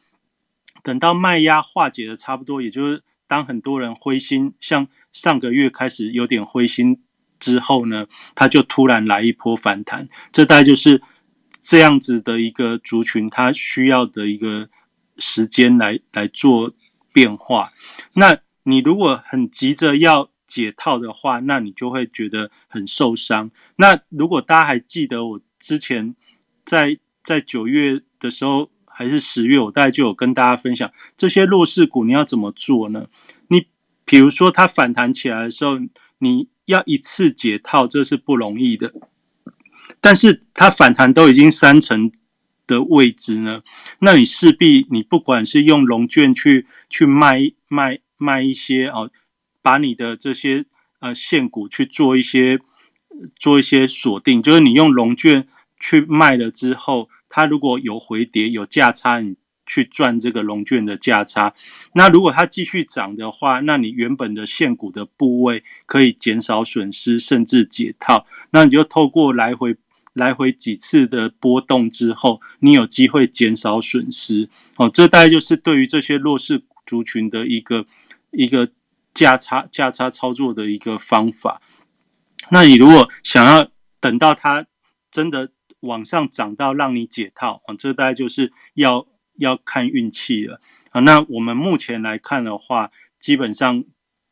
[0.82, 7.02] 等到卖压化解的差不多，也就是当很多人灰心，像上个月开始有点灰心
[7.38, 10.08] 之后呢，它就突然来一波反弹。
[10.32, 11.02] 这大概就是
[11.62, 14.68] 这样子的一个族群，它需要的一个
[15.18, 16.72] 时间来来做
[17.12, 17.72] 变化。
[18.14, 23.50] 那你如果很急着要解套的话，那你就会觉得很受伤。
[23.76, 26.14] 那如果大家还记得我之前
[26.64, 33.06] 在在九月的时候，还是十月，我大概就有跟大家分享这些弱势股你要怎么做呢？
[33.48, 33.66] 你
[34.04, 35.78] 比如说它反弹起来的时候，
[36.18, 38.92] 你要一次解套，这是不容易的。
[40.00, 42.12] 但是它反弹都已经三成
[42.66, 43.62] 的位置呢，
[43.98, 49.10] 那你势必你不管是用龙券去去卖卖卖一些哦。
[49.60, 50.64] 把你的这些
[51.00, 52.58] 呃现股去做一些
[53.38, 55.46] 做一些锁定，就是你用龙券
[55.78, 59.36] 去卖了之后，它如果有回跌有价差，你
[59.68, 61.54] 去赚这个龙券的价差。
[61.92, 68.26] 那如果它继续涨的话，那你原本的现股的部位可以减少损失，甚至解套。
[68.50, 69.76] 那你就透过来回
[70.14, 74.48] 来回几次的波动之后，你有机会减少损失。
[74.76, 77.86] 哦，这大概就是对于这些弱势族群的一个
[78.32, 78.70] 一个。
[79.14, 81.60] 价差价差操作的一个方法，
[82.50, 84.64] 那你如果想要等到它
[85.10, 85.50] 真的
[85.80, 91.00] 往上涨到让你解套啊，这大概就是要要看运气了啊。
[91.00, 93.84] 那我们目前来看的话，基本上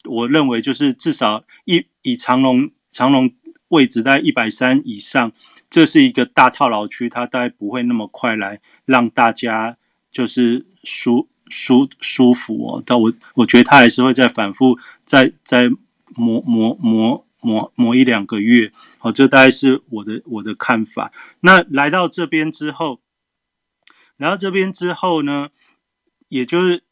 [0.05, 3.33] 我认为就是至少一以长龙长龙
[3.69, 5.33] 位置在一百三以上，
[5.71, 9.77] 这是一个大套牢区，它大概不会那么快来让大家
[10.13, 11.29] 就是舒。
[11.49, 15.69] 舒舒服哦，但我我觉得它还是会再反复再再
[16.17, 21.13] 磨磨磨磨磨一两个月，好，这大概是我的我的看法。
[21.39, 22.99] 那来到这边之后，
[24.17, 25.49] 来到这边之后呢，
[26.29, 26.83] 也就是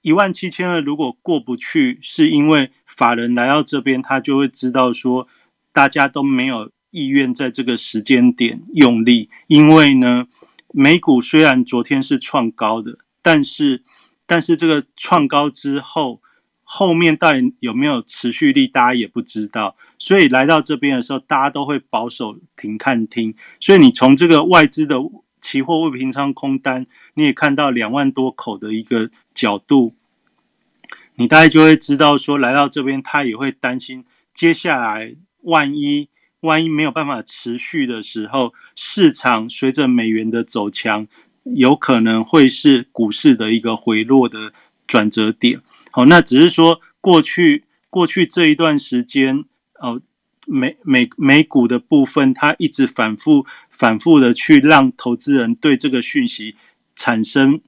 [0.00, 5.28] 一万七千二，如果过不去，是因为法人来到这边，他就会知道说，
[5.72, 10.26] 大家都没有意愿在这个时间点用力，因为呢，
[10.72, 12.98] 美股虽然昨天是创高的。
[13.24, 13.84] 但是，
[14.26, 16.20] 但是这个创高之后，
[16.64, 19.76] 后面到底有没有持续力，大家也不知道。
[19.96, 23.32] 所以来到这边的时候，大家都会保守停看听。
[23.60, 24.96] 所以你从这个外资的
[25.42, 29.94] 期货未平仓空单，你也看到两万多口的一个角度，
[31.16, 36.08] 你大概就会知道说，来到这边他也会担心，接下来万一
[36.40, 41.06] 万一没有办法持续的时候，市场随着美元的走强。
[41.44, 44.52] 有可能会是股市的一个回落的
[44.86, 45.60] 转折点。
[45.90, 49.44] 好，那只是说过去过去这一段时间，
[49.80, 50.00] 哦，
[50.46, 56.54] 美美美股的部分，它一直反复反复的去让投资人对这个讯息
[56.94, 57.60] 产生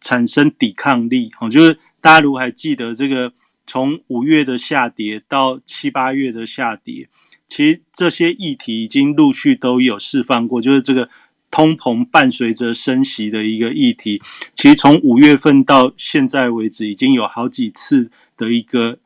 [0.00, 1.30] 产生抵抗力。
[1.40, 3.32] 哦，就是大家如果还记得这个
[3.68, 7.08] 从五月的下跌到七八月的下跌，
[7.46, 11.08] 其实这些议题已经陆续都有释放过，就是这个。
[11.54, 14.22] 通膨伴随着升息的一个议题，
[14.54, 18.98] 其实从五月份到现在为止，已经有好几次的一个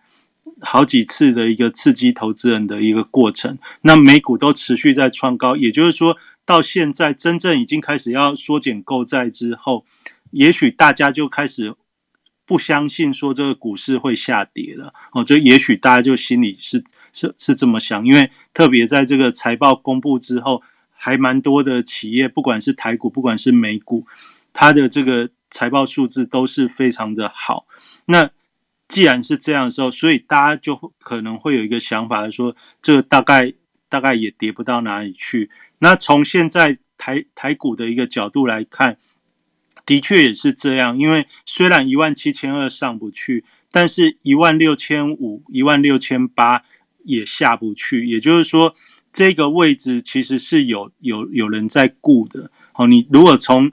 [0.60, 3.58] 好几次的一个刺激投资人的一个过程。
[3.82, 9.84] 那美股都持续在创高，也就是说，到现在真正已经开始要缩减购债之后，
[10.30, 11.74] 也许大家就开始
[12.44, 14.92] 不相信说这个股市会下跌了。
[15.12, 20.62] 哦，就也许大家就心里是是是这么想，因为特别在这个财报公布之后。
[20.98, 24.06] 还蛮多的企业，不管是台股，不管是美股，
[24.54, 27.66] 它的这个财报数字都是非常的好。
[28.06, 28.30] 那
[28.88, 33.52] 既然是这样的时候，所以大家就可能会有一个想法，说这个大概
[33.88, 35.50] 大概也跌不到哪里去。
[35.78, 38.98] 那从现在台台股的一个角度来看，
[39.84, 40.98] 的确也是这样。
[40.98, 46.62] 因为虽然一万七千二上不去，但是一万六千五、一万六千八
[47.04, 48.06] 也下不去。
[48.06, 48.74] 也就是说。
[49.12, 53.72] 这个位置其实是有有有人在顾的，好，你如果从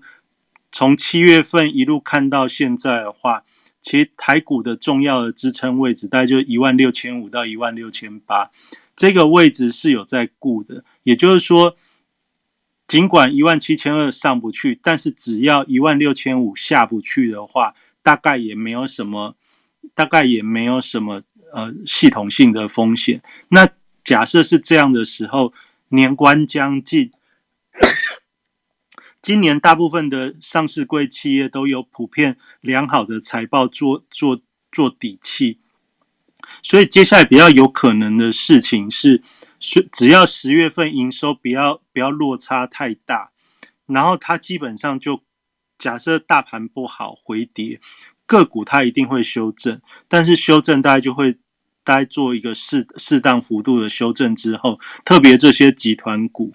[0.72, 3.44] 从七月份一路看到现在的话，
[3.84, 8.50] 其实台股的重要的支撑位置大概就一万六千五到一万六千八，
[8.96, 11.76] 这个位置是有在固的，也就是说，
[12.88, 19.36] 尽管一万七千二上不去，但是只要一万六千五下不去的话，大概也没有什么，
[19.94, 23.70] 大概也没有什么呃系统性的风险，那。
[24.06, 25.54] 假设是这样的时候，
[25.88, 27.10] 年关将近，
[29.24, 35.60] 今年大部分的上市贵企业都有普遍良好的财报做做做底气，
[36.62, 39.24] 所以接下来比较有可能的事情是，
[39.62, 43.32] 是只要十月份营收不要不要落差太大，
[43.86, 45.22] 然后它基本上就
[45.80, 47.80] 假设大盘不好回跌，
[48.26, 51.38] 个股它一定会修正，但是修正大概就会。
[51.86, 56.54] 大概做一个适适当幅度的修正之后，特别这些集团股，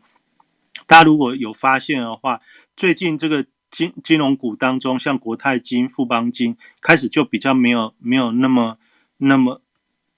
[0.88, 2.40] 大家如果有发现的话，
[2.74, 8.78] 最近这个金金融股当中，像国泰金、富邦金开始就比较没有没有那么
[9.18, 9.60] 那么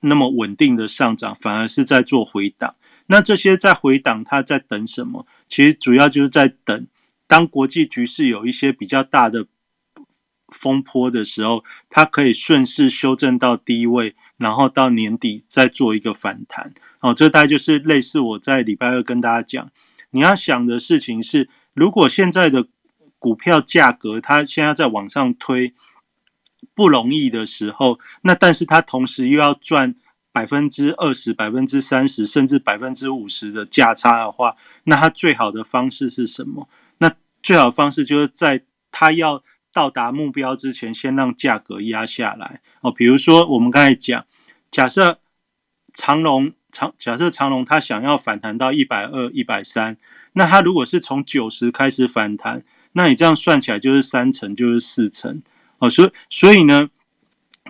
[0.01, 2.77] 那么稳定的上涨，反而是在做回档。
[3.07, 5.27] 那这些在回档，它在等什么？
[5.49, 6.87] 其实主要就是在等，
[7.27, 9.47] 当国际局势有一些比较大的
[10.55, 16.73] 风波的时候，它可以顺势修正到低位，然后到年底再做一个反弹。
[17.01, 19.73] 哦，这大概就是类似我在礼拜二跟大家讲，
[20.11, 22.67] 你要想的事情是，如果现在的
[23.19, 25.75] 股票价格它现在在往上推
[26.75, 29.95] 不容易的时候，那但是它同时又要赚。
[30.33, 34.55] 百分之二十、百分之三十，甚至百分之五十的价差的话，
[34.85, 36.69] 那它最好的方式是什么？
[36.99, 39.43] 那最好的方式就是在它要
[39.73, 42.93] 到达目标之前，先让价格压下来哦。
[42.93, 44.25] 比如说我们刚才讲，
[44.71, 45.19] 假设
[45.95, 49.97] 长龙长，假设长龙它想要反弹到一百二、一百三，
[50.33, 52.63] 那它如果是从九十开始反弹，
[52.93, 55.43] 那你这样算起来就是三成，就是四成
[55.79, 55.89] 哦。
[55.89, 56.91] 所以，所以呢，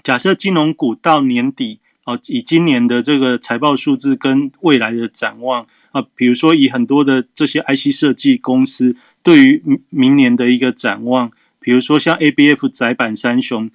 [0.03, 1.81] 假设金融股到年底。
[2.05, 11.31] 哦，以今年的这个财报数字跟未来的展望啊，比如说以很多的这些 IC 设计公司对于明年的一个展望，
[11.61, 13.71] 比如说像 ABF 窄板三雄，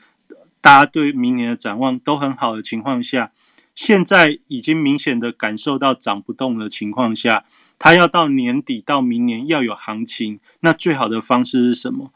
[0.60, 3.32] 大家对明年的展望都很好的情况下，
[3.76, 7.46] 现在已经明显的感受到涨不动的情况下，
[7.78, 12.12] 它要到年底到明年要有行情，那最好的方式是什么？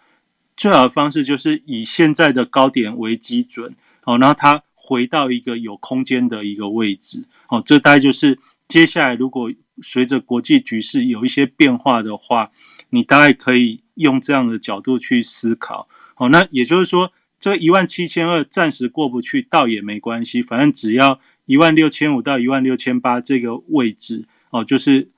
[0.58, 4.64] 最好的方式就是以现在的高点为基准，哦，然后它。
[4.82, 9.52] 回到一个有空间的一个位置，哦，这大概就是接下来如果
[9.84, 12.50] 随着国际局势有一些变化的话，
[12.90, 25.10] 你大概可以用这样的角度去思考，哦，那也就是说，这一万七千二暂时过不去，倒也没关系，反正只要一万六千五到一万六千八这个位置，哦，就是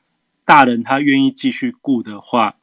[0.45, 2.55] 大人他愿意继续顾的话，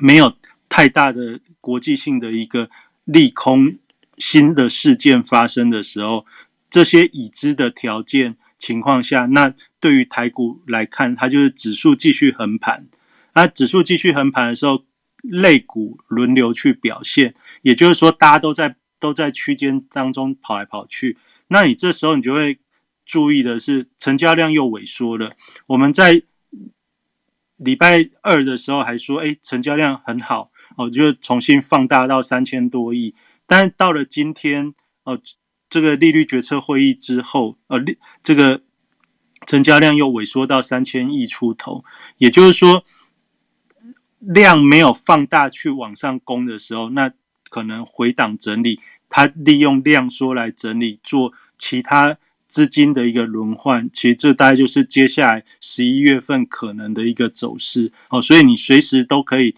[0.00, 0.36] 没有
[0.68, 2.68] 太大的国际性的一个
[3.04, 3.78] 利空。
[4.18, 6.26] 新的事件发生的时候，
[6.68, 12.86] 这些已知的条件情况下，那对于台股来看，它就是指数继续横盘。
[13.34, 14.84] 那指数继续横盘的时候，
[15.22, 21.16] 类股轮流去表现，也就是说，大家都在都在区间当中跑来跑去。
[21.48, 22.58] 那你这时候你就会
[23.10, 25.32] 注意的是，成交量又萎缩了。
[25.66, 26.22] 我们在
[27.56, 33.16] 礼拜二的时候还说，哎，成交量很好，哦，就重新放大到三千多亿。
[33.48, 35.20] 但到了今天，哦，
[35.68, 37.80] 这个利率决策会议之后，呃，
[38.22, 38.62] 这个
[39.48, 41.84] 成交量又萎缩到三千亿出头，
[42.18, 42.84] 也就是说，
[44.20, 47.12] 量没有放大去往上攻的时候，那
[47.50, 52.16] 可能回档整理，它利用量缩来整理，做其他
[52.50, 59.54] 资金的一个轮换，其实这大概就是接下来十一月份可能的一个走势，哦，所以你随时都可以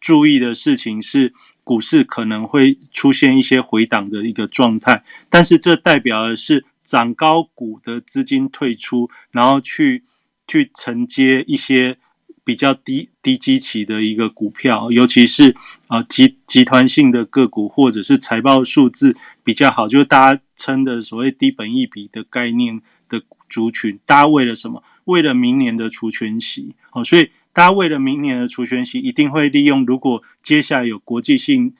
[0.00, 1.32] 注意的事情是。
[1.62, 10.02] 股市可能会出现一些回档的一个状态，但是这代表的是涨高股的资金退出，然后去
[10.48, 11.96] 去承接一些
[12.42, 15.54] 比较低低基期的一个股票，尤其是
[15.90, 23.20] 啊集集团性的个股，或者是财报数字比较好，就是大家称的所谓低本益比的概念的
[23.50, 23.98] 族群。
[24.06, 24.82] 大家为了什么？
[25.06, 27.30] 为了明年的除权息，好，所以。
[27.52, 29.84] 大家为了明年的除权息，一定会利用。
[29.84, 31.74] 如果接下来有国际性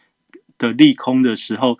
[0.58, 1.78] 的利空的时候，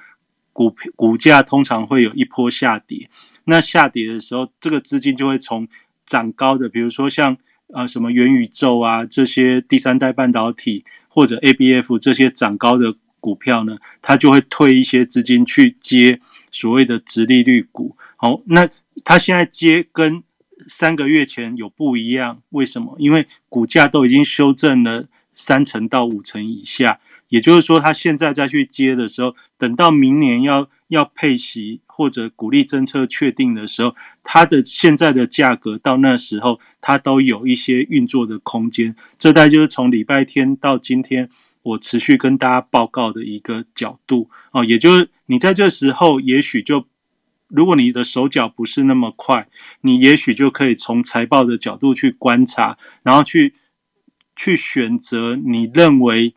[0.52, 3.10] 股股价通常会有一波下跌。
[3.46, 5.66] 那下跌的时候，这个资金就会从
[6.06, 7.36] 涨高的，比如说像
[7.74, 16.18] 呃什么元宇宙啊这些第三代半导体，或者 A B F 这些涨高的股票呢，它就会退一些资金去接
[16.50, 17.94] 所谓的直利率股。
[18.16, 18.66] 好，那
[19.04, 20.22] 它现在接跟。
[20.68, 22.94] 三个月前有不一样，为什么？
[22.98, 27.00] 因为股价都已经修正了三成到五成以下，
[27.30, 38.94] 也就是说，他现在再去接的时候，等到明年要要配息或者鼓励政策确定的时候，它的现在的价格到那时候，它都有一些运作的空间。
[39.18, 41.30] 这代就是从礼拜天到今天，
[41.62, 46.84] 我持续跟大家报告的一个角度哦，也就是你在这时候，也许就。
[47.52, 49.48] 如果你的手脚不是那么快，
[49.80, 53.56] 你也许就可以从财报的角度去观察，然后去
[54.36, 56.36] 去选择你认为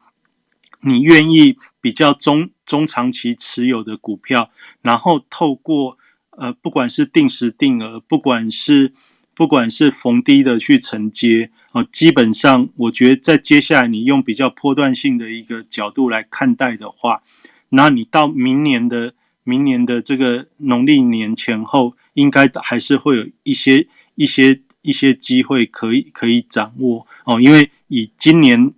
[0.83, 5.97] 你愿意比较中中长期持有的股票，然后透过
[6.31, 8.93] 呃不管是定时定额，不管是
[9.33, 17.23] 不管是逢低的去承接哦，基本上我觉得在接下来你用比较波段性的一个角度来看待的话，
[17.69, 19.13] 那你到明年的。
[19.45, 28.71] 明年的这个农历年前后，应该还是会有一些一些一些机会可以可以掌握哦，因为以今年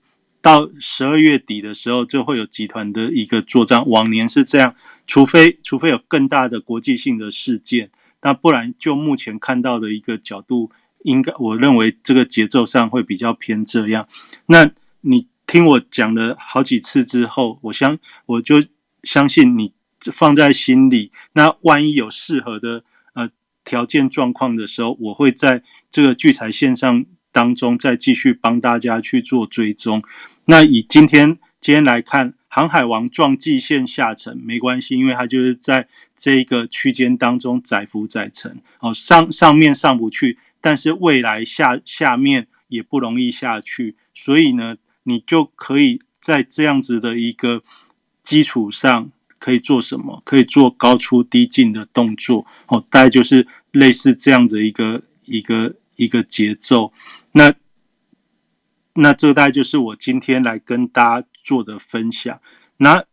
[0.46, 4.76] 到十二月底的时候，就会有集团的一个做账，往年是这样，
[5.08, 7.90] 除非除非有更大的国际性的事件，
[8.22, 10.70] 那不然就目前看到的一个角度，
[11.02, 14.08] 应该我认为这个节奏上会比较偏这样。
[14.46, 14.70] 那
[15.02, 18.64] 你听我讲了好几次之后，我相我就
[19.02, 19.74] 相信你
[20.14, 21.12] 放在心里。
[21.34, 22.84] 那万一有适合的
[23.16, 23.28] 呃
[23.64, 27.04] 条件状况的时候，我会在这个聚财线上
[27.36, 30.02] 当中再继续帮大家去做追踪。
[30.46, 32.34] 那以今天今天来看。
[32.48, 47.62] 航海王撞季线下沉没关系，因为它就是在这一个区间当中载浮载沉哦，上上面上不去，但是未来下下面也不容易下去，所以呢，你就可以在这样子的一个
[48.24, 50.22] 基础上可以做什么？
[50.24, 56.94] 可以做高出低进的动作哦，大概就是类似这样的一个一个一个节奏。
[57.36, 57.54] 那
[58.94, 61.28] 那这大概就是我今天来跟大家。
[61.46, 62.42] 做的分享，
[62.78, 63.06] 那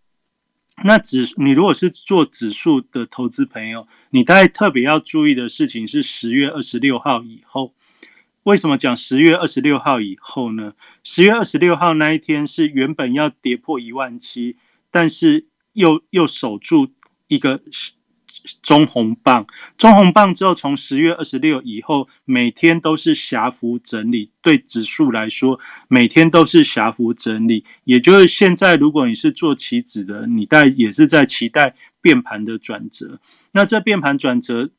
[0.83, 7.75] 那指你如果是做指数的投资朋友，你大概特别要注意的事情是十月二十六号以后。
[8.45, 10.73] 为什么讲十月二十六号以后呢？
[11.05, 14.57] 十月二十六号那一天是原本要跌破一万七，
[14.91, 16.91] 但是又又守住
[17.29, 17.63] 一个。
[18.63, 24.31] 中红棒，中红棒之后，从十月二十六以后，每天都是狭幅整理。
[24.43, 27.65] 对指数来说，每天都是狭幅整理。
[27.85, 33.19] 也就是现在，如果你是做期指的，你在也是在期待变盘的转折。
[33.53, 34.71] 那这变盘转折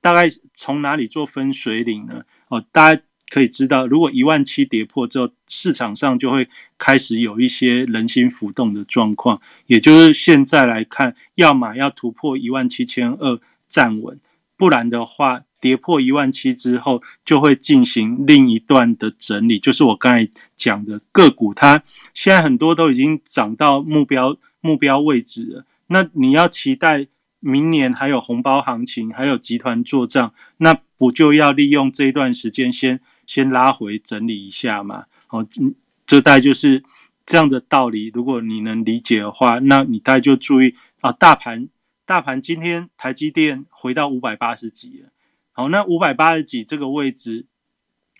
[0.00, 2.22] 大概从哪里做分水岭呢？
[2.48, 3.02] 哦，大家。
[3.32, 9.40] 可以知道，如果一万七跌破之后，市场上就会开始有一些人心浮动的状况。
[9.66, 14.20] 也就是现在来看，要么要突破一万七千二站稳，
[14.58, 19.58] 不然的话，跌破一万七之后，就会进行另一段的整理。
[19.58, 25.64] 就是我刚才讲的个股，它现在很多都已经涨到目标目标位置了。
[25.86, 27.06] 那你要期待
[27.40, 33.00] 明年还有红包行情，还有集团做账，那不就要利用这一段时间先。
[33.32, 35.74] 先拉回整理一下嘛，哦，嗯，
[36.06, 36.84] 这大概就是
[37.24, 38.10] 这样的道理。
[38.12, 41.70] 如果你能理解的话，那你大概就注意啊，大盘
[42.04, 45.08] 大盘今天台积电回到五百八十几了，
[45.52, 47.46] 好，那五百八十几这个位置，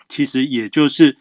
[0.09, 1.19] 其实也就是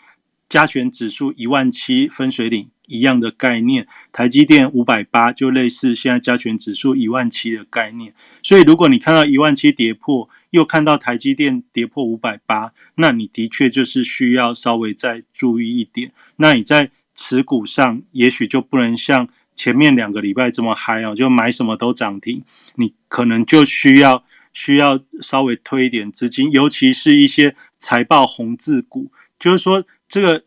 [0.47, 8.13] 加权指数一万七分水岭一样的概念，台积电五百八就类似现在加权指数一万七的概念。
[8.43, 16.11] 所以如果你看到一万七跌破，又看到台积电跌破五百八，那你的确就是需要稍微再注意一点。
[16.35, 22.43] 那你在持股上，也许就不能像前面两个礼拜这么嗨哦，就买什么都涨停。
[22.75, 30.43] 你可能就需要需要稍微推一点资金，尤其是一些财报红字股，就是说这个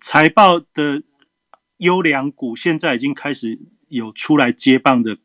[0.00, 1.02] 财报的
[1.78, 3.58] 优良股，现在已经开始
[3.88, 5.18] 有出来接棒的。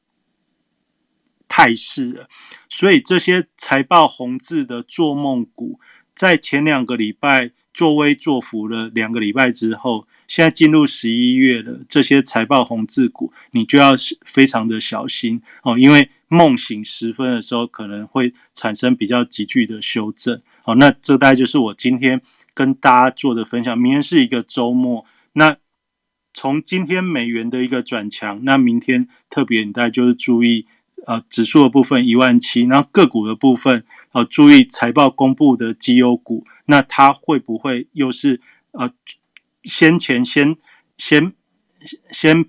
[1.55, 2.27] 态势了，
[2.67, 5.79] 所以这些财报红字的做梦股，
[6.15, 13.91] 在前两个礼拜作威作福了两个礼拜之后，现在进入十一月了，这些财报红字股，你就要
[14.25, 20.41] 非常的小心哦，因为梦醒时分的时候，可能会产生比较急剧的修正。
[20.63, 22.19] 好，那这大概就是我今天
[22.55, 23.77] 跟大家做的分享。
[23.77, 25.55] 明天是一个周末，那
[26.33, 30.67] 从今天美元的一个转强，那明天特别你大家就是注意。
[31.05, 38.39] 呃，指数的部分一万七，然后个股的部分，呃，注意财报公布的绩优股，那它会不会又是
[38.71, 38.89] 呃
[39.63, 40.55] 先前先
[40.97, 41.33] 先
[42.09, 42.45] 先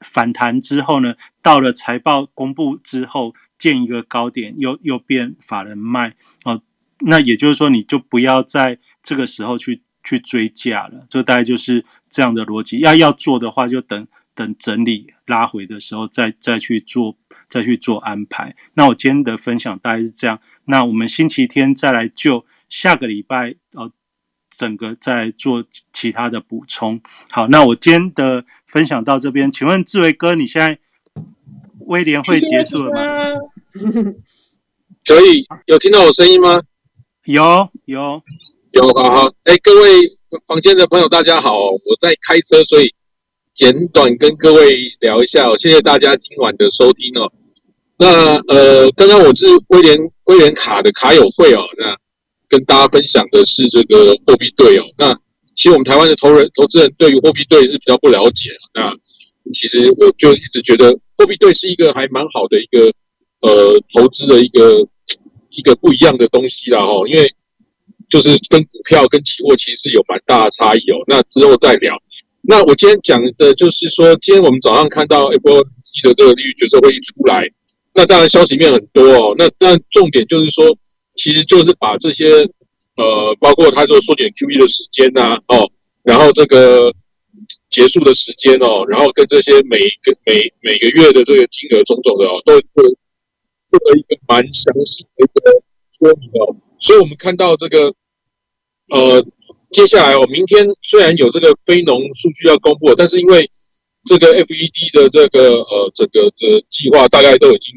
[0.00, 1.16] 反弹之后呢？
[1.42, 6.62] 到了财报公布之后见一个高点，又又变法人卖哦，
[7.00, 12.78] 那也就是说，你就不要在这个时候去去追价了，这大概就是这样的逻辑。
[12.78, 17.18] 要要做的话，就等等整理拉回的时候再再去做。
[17.48, 18.56] 再去做安排。
[18.74, 20.40] 那我今天的分享大概是这样。
[20.64, 23.88] 那我们星期天再来就下个礼拜呃
[24.50, 27.00] 整个再做其他的补充。
[27.30, 29.52] 好，那我今天的分享到这边。
[29.52, 30.76] 请问志伟哥，你现在
[31.78, 33.40] 威廉会结束了吗？
[35.06, 36.60] 可以，有听到我声音吗？
[37.26, 38.20] 有有
[38.72, 39.26] 有，好好。
[39.44, 40.00] 哎，各位
[40.46, 42.92] 房间的朋友，大家好，我在开车，所以。
[43.56, 47.32] 简短跟各位聊一下哦，谢谢大家今晚的收听哦。
[47.96, 51.96] 那呃，刚刚我是威廉威廉卡的卡友会哦，那
[52.50, 54.84] 跟大家分享的是这个货币对哦。
[54.98, 55.10] 那
[55.54, 58.50] 其实我们台湾的投人投资人对于货币对是比较不了解。
[58.74, 58.94] 那
[59.54, 62.92] 其实我就一直觉得货币对是一个还蛮好的一个
[63.40, 64.86] 呃投资的一个
[65.48, 67.34] 一个不一样的东西啦哦，因为
[68.08, 71.02] 就是跟股票跟期货其实有蛮大的差异哦。
[71.06, 71.96] 那之后再聊。
[72.48, 77.42] 那我今天讲的就是说，今天我们早上看到 FOMC 的这个利率决策会议出来，
[77.92, 79.34] 那当然消息面很多哦。
[79.36, 80.78] 那但重点就是说，
[81.16, 82.26] 其实就是把这些
[82.96, 85.68] 呃，包括他说缩减 QE 的时间呐，哦，
[86.04, 86.94] 然后这个
[87.68, 92.84] 结束的时间哦，然后跟这些每个每每个月的这个金额种种的哦，都做
[93.68, 95.50] 做了一个蛮详细的一个
[95.98, 96.56] 说明哦。
[96.78, 97.94] 所以我们看到这个
[98.94, 99.24] 呃，
[99.72, 103.50] 接下来哦，明天虽然有这个非农数据要公布，但是因为
[104.04, 107.74] 这个 FED 的这个呃整个这计划大概都已经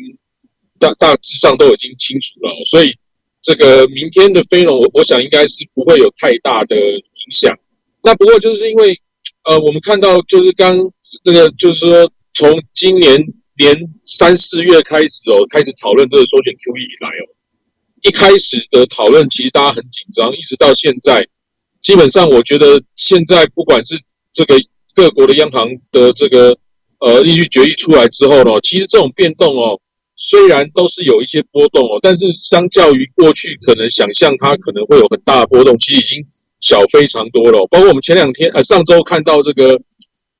[0.80, 2.94] 大大致上都已经清楚了，所以
[3.42, 7.58] 这个明天的非农，我我想应该是不会有太大的影响。
[8.04, 9.00] 那不过就是因为
[9.46, 10.78] 呃，我们看到就是刚
[11.24, 13.18] 那个就是说，从今年
[13.58, 13.76] 年
[14.06, 17.26] 三四月开始哦，开始讨论这个缩减 QE 以来哦，
[18.02, 21.28] 一开始的讨论其实大家很紧张，一直到现在，
[21.82, 24.00] 基本上我觉得现在不管是
[24.34, 24.56] 这个。
[24.96, 26.58] 各国的央行的这个
[27.00, 29.80] 呃利率决议出来之后呢，其实这种变动哦，
[30.18, 36.26] 虽然都是有一些波动哦，但是相较于过去可能想象它可能会有很大的波动，其实已经
[36.60, 37.66] 小非常多了。
[37.72, 39.80] 包括我们前两天呃上周看到这个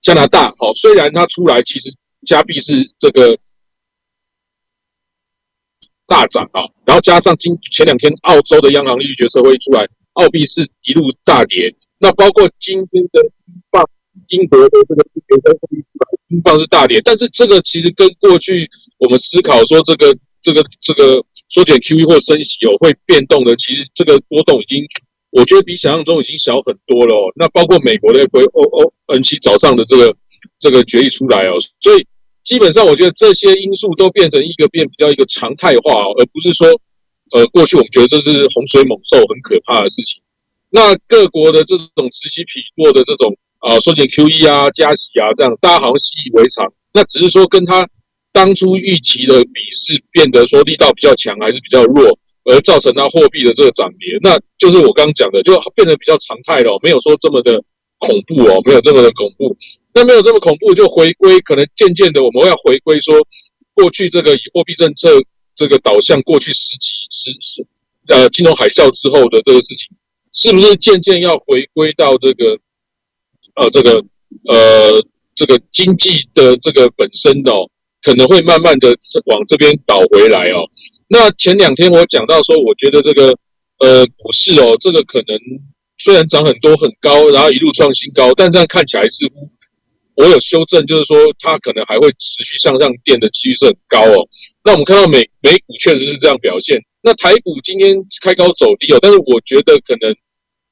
[0.02, 1.94] 加拿大哦，虽然它出来其实
[2.26, 3.38] 加币是这个
[6.10, 11.74] 大涨啊，然后加上今前两天澳洲的央行利率决策会出来，澳币是一路大跌。
[12.00, 13.86] 那包括今天的英镑。
[14.28, 15.78] 英国的这个联邦货币
[16.28, 24.84] 英镑是大跌，但是这个其实跟过去我们思考说这个这个这个缩减 QE 或升息有会变动的，其实这个波动已经
[25.32, 27.16] 我觉得比想象中已经小很多了。
[27.16, 27.32] 哦。
[27.36, 30.14] 那包括美国的 FOMC 早上的这个
[30.60, 32.06] 这个决议出来哦，所以
[32.50, 36.66] 基本上我觉得这些因素都变成一个变比较一个常态化，而不是说
[37.30, 40.20] 呃过去我们觉得这是洪水猛兽很可怕的事情。
[40.72, 43.38] 那各国的这种此起彼落的这种。
[43.60, 46.72] 啊，缩减 QE 啊，加息啊，这样大家好像习以为常。
[46.94, 47.86] 那只是说跟他
[48.32, 57.62] 当初预期的比是变得说力道比较强还是比较弱，而造成它货币的这个涨跌，那就是我刚刚讲的，就变得比较常态了，没有说这么的
[57.98, 59.58] 恐怖哦，没有这么的恐怖。
[60.06, 63.16] 没有这么恐怖，就回归可能渐渐的我们要回归说
[63.74, 65.08] 过去这个以货币政策
[65.56, 67.68] 这个导向过去十几十十
[68.08, 69.90] 呃金融海啸之后的这个事情，
[70.34, 72.60] 是不是渐渐要回归到这个？
[73.56, 73.92] 呃，这个
[74.46, 75.04] 呃，
[75.36, 77.68] 这个经济的这个本身的哦，
[78.04, 78.96] 可能会慢慢的
[79.26, 80.70] 往这边倒回来哦。
[81.08, 83.36] 那前两天我讲到说，我觉得这个
[83.80, 85.38] 呃股市哦，这个可能
[85.98, 89.50] 虽然涨很多很高，然后一路创新高，但这样看起来似乎
[90.20, 94.28] 我有修正，就是说它可能还会持续向上垫的几率是很高哦。
[94.64, 100.12] 那我们看到美美股确实是这样表现，那台股今天开高走低哦，但是我觉得可能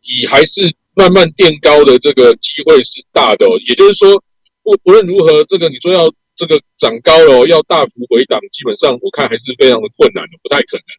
[0.03, 0.75] 以还是。
[0.97, 4.17] 慢慢垫高的这个机会是大的哦，也就是说，
[4.63, 10.89] 不不论如何，这个你说要这个涨高了，要大幅回档，基本上我看还是非常的困难的，不太可能。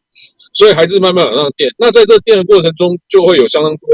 [0.54, 1.66] 所以还是慢慢往上垫。
[1.78, 3.90] 那在这垫的过程中，就会有相当多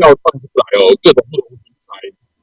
[0.00, 1.92] 要放出来哦，各种不同题材、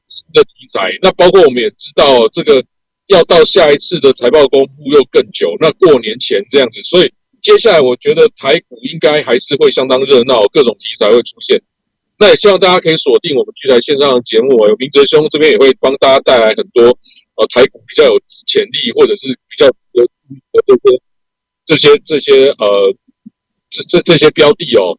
[0.06, 0.90] 新的材。
[1.02, 2.64] 那包括我们也知道，这个
[3.06, 6.82] 要到下一次的财报公布又更久，那过年前这样子。
[6.82, 7.12] 所以
[7.42, 11.62] 接下来我觉得台股应该还是会相当热闹，各种题材会出现。
[12.18, 16.84] 那也希望大家可以锁定我们聚财线上的节目，有明哲兄这边也会帮大家带来很多
[17.36, 21.00] 呃台股比较有潜力或者是比较值得注意的这些
[21.66, 22.96] 这些这些呃
[23.70, 24.98] 这这这些标的哦。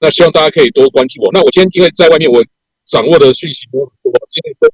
[0.00, 1.30] 那希望大家可以多关注我。
[1.32, 2.44] 那我今天因为在外面，我
[2.92, 4.70] 掌握的讯息多很多，今天跟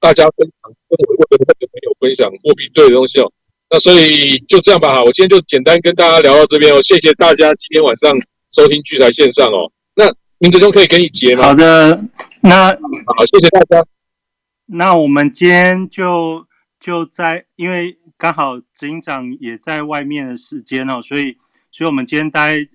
[0.00, 3.30] 大家分享，跟我的会员朋友分享货币对的东西哦。
[3.68, 8.10] 那所以就这样吧哈，我今天就简单跟大家聊到这边哦，谢谢大家今天晚上。
[8.50, 11.48] 收听聚财线上哦，那明哲兄可以给你结吗？
[11.48, 12.02] 好的，
[12.40, 13.86] 那好，谢谢大家。
[14.64, 16.46] 那我们今天就
[16.80, 21.36] 就在，因为刚好警长也在外面的时间哦，所以
[21.70, 22.66] 所以我们今天待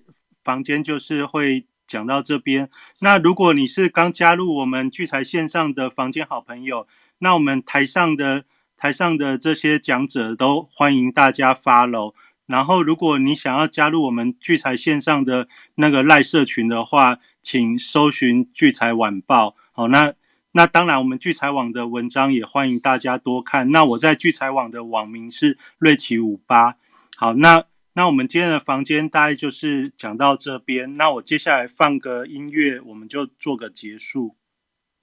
[0.44, 2.70] 房间就是会讲到这边。
[3.04, 6.88] 那如果你是刚加入我们聚财线上的房间好朋友，
[7.18, 8.46] 那我们台上的
[8.78, 12.14] 台上的这些讲者都欢迎大家 follow。
[12.46, 19.54] 然后，如果你想要加入我们聚财线上的那个赖社群的话，请搜寻聚财晚报。
[19.72, 20.14] 好，那
[20.52, 23.70] 那当然，我们聚财网的文章也欢迎大家多看。
[23.70, 26.76] 那我在聚财网的网名是瑞奇五八。
[27.16, 27.64] 好，那
[27.96, 30.96] 那我们今天的房间大概就是讲到这边。
[30.96, 34.36] 那我接下来放个音乐，我们就做个结束。